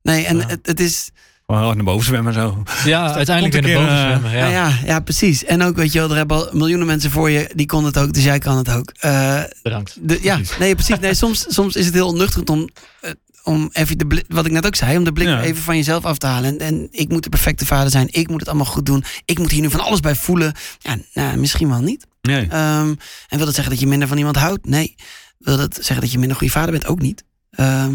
[0.03, 0.47] Nee, en Ja.
[0.47, 1.11] het, het is.
[1.47, 2.63] Gewoon naar boven zwemmen zo.
[2.85, 4.31] Ja, uiteindelijk weer een naar boven eh, zwemmen.
[4.39, 4.49] Ja.
[4.49, 5.45] Ja, ja, ja, precies.
[5.45, 8.03] En ook, weet je wel, er hebben al miljoenen mensen voor je, die konden het
[8.03, 8.93] ook, dus jij kan het ook.
[8.99, 9.97] Eh, bedankt.
[10.01, 10.99] de, ja, nee, precies.
[10.99, 12.69] Nee, soms, soms is het heel onnuchterend om,
[13.01, 13.11] eh,
[13.45, 15.43] om even de blik, wat ik net ook zei, om de blik Ja.
[15.43, 16.51] even van jezelf af te halen.
[16.51, 19.39] En, en ik moet de perfecte vader zijn, ik moet het allemaal goed doen, ik
[19.39, 20.53] moet hier nu van alles bij voelen.
[20.79, 22.07] Ja, nou, misschien wel niet.
[22.23, 22.49] Nee.
[22.49, 22.95] Ehm,
[23.29, 24.67] en wil dat zeggen dat je minder van iemand houdt?
[24.67, 24.95] Nee.
[25.39, 26.87] Wil dat zeggen dat je minder goede vader bent?
[26.87, 27.25] Ook niet.
[27.51, 27.95] Ehm,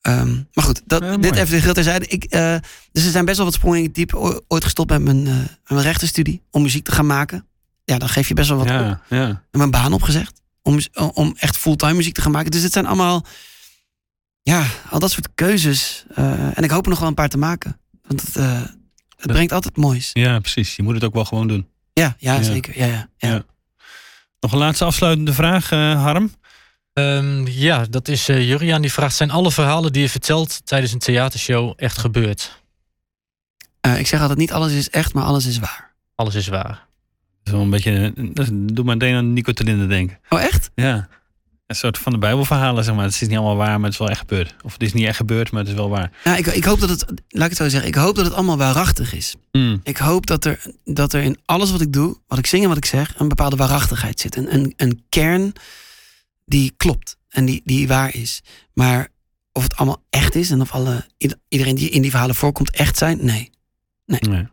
[0.00, 2.06] ehm, maar goed, dat, Ja, dit even de geheel terzijde.
[2.06, 2.54] Ik, eh,
[2.92, 3.92] dus er zijn best wel wat sprongen.
[4.14, 7.46] O- Ooit gestopt met mijn, met mijn rechtenstudie om muziek te gaan maken.
[7.84, 8.72] Ja, dan geef je best wel wat op.
[8.72, 9.26] Ja, ja.
[9.26, 10.40] En mijn baan opgezegd.
[10.62, 10.78] Om,
[11.12, 12.50] om echt fulltime muziek te gaan maken.
[12.50, 13.24] Dus het zijn allemaal,
[14.42, 16.04] ja, al dat soort keuzes.
[16.14, 17.80] Eh, en ik hoop er nog wel een paar te maken.
[18.02, 18.60] Want het, eh,
[19.16, 20.10] het brengt altijd moois.
[20.12, 20.76] ja, precies.
[20.76, 21.68] Je moet het ook wel gewoon doen.
[21.92, 22.42] Ja, ja, Ja.
[22.42, 22.78] zeker.
[22.78, 23.28] Ja, ja, ja.
[23.28, 23.44] Ja.
[24.40, 26.34] Nog een laatste afsluitende vraag, eh, Harm.
[26.92, 30.92] Ehm, ja, dat is eh Juriaan die vraagt: zijn alle verhalen die je vertelt tijdens
[30.92, 32.62] een theatershow echt gebeurd?
[33.80, 35.94] Eh, ik zeg altijd, niet alles is echt, maar alles is waar.
[36.14, 36.86] Alles is waar.
[37.42, 40.18] Dat is wel een beetje, dat doet me meteen aan Nico Telinde denken.
[40.28, 40.70] Oh, echt?
[40.74, 41.08] Ja.
[41.68, 43.04] Een soort van de Bijbelverhalen, zeg maar.
[43.04, 44.54] Het is niet allemaal waar, maar het is wel echt gebeurd.
[44.64, 46.10] Of het is niet echt gebeurd, maar het is wel waar.
[46.24, 48.34] Ja, ik, ik hoop dat het, laat ik het zo zeggen, ik hoop dat het
[48.34, 49.34] allemaal waarachtig is.
[49.52, 49.80] Mm.
[49.82, 52.68] Ik hoop dat er, dat er in alles wat ik doe, wat ik zing en
[52.68, 54.36] wat ik zeg, een bepaalde waarachtigheid zit.
[54.36, 55.52] Een, een, een kern
[56.44, 58.40] die klopt en die, die waar is.
[58.74, 59.08] Maar
[59.52, 62.70] of het allemaal echt is en of alle, ieder- iedereen die in die verhalen voorkomt
[62.70, 63.50] echt zijn, nee.
[64.06, 64.46] Nee.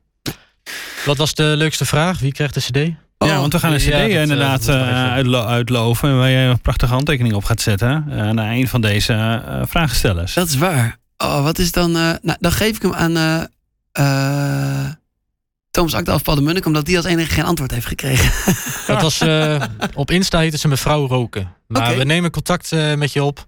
[1.05, 2.19] Wat was de leukste vraag?
[2.19, 2.93] Wie krijgt de CD?
[3.27, 6.17] Ja, want we gaan een cd ja, dat, eh, inderdaad dat eh, uitlo- uitloven.
[6.17, 8.05] Waar je een prachtige handtekening op gaat zetten.
[8.09, 10.33] eh, naar een van deze eh, vragenstellers.
[10.33, 10.97] Dat is waar.
[11.17, 11.95] Oh, wat is dan.
[11.95, 13.17] eh, nou, dan geef ik hem aan.
[13.17, 13.43] eh
[13.91, 14.89] eh,
[15.71, 18.53] Thomas Akda of Paul de Munnik, omdat die als enige geen antwoord heeft gekregen.
[18.87, 19.61] Dat was, eh,
[19.93, 21.53] op Insta heette ze mevrouw Roken.
[21.67, 23.47] Maar we nemen contact eh, met je op.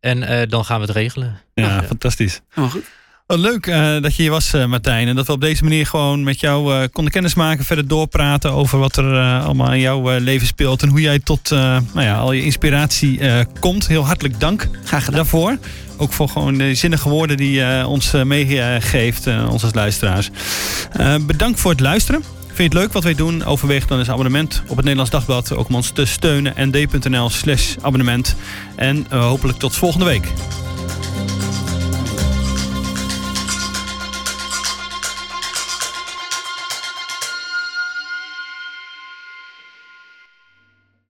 [0.00, 1.40] En eh, dan gaan we het regelen.
[1.54, 1.82] Ja, Ja.
[1.82, 2.40] fantastisch.
[2.48, 2.84] Helemaal goed.
[3.26, 5.08] Wat leuk eh, dat je hier was, eh, Martijn.
[5.08, 7.64] En dat we op deze manier gewoon met jou eh, konden kennismaken.
[7.64, 10.82] Verder doorpraten over wat er allemaal in jouw leven speelt.
[10.82, 13.20] En hoe jij tot nou ja, al je inspiratie
[13.60, 13.86] komt.
[13.86, 15.58] Heel hartelijk dank Graag daarvoor.
[15.96, 20.30] Ook voor gewoon de zinnige woorden die je ons meegeeft, ons als luisteraars.
[21.26, 22.22] Bedankt voor het luisteren.
[22.46, 23.44] Vind je het leuk wat wij doen?
[23.44, 25.52] Overweeg dan eens abonnement op het Nederlands Dagblad.
[25.52, 26.68] Ook om ons te steunen.
[26.68, 28.36] nd.nl slash abonnement.
[28.76, 30.32] En hopelijk tot volgende week.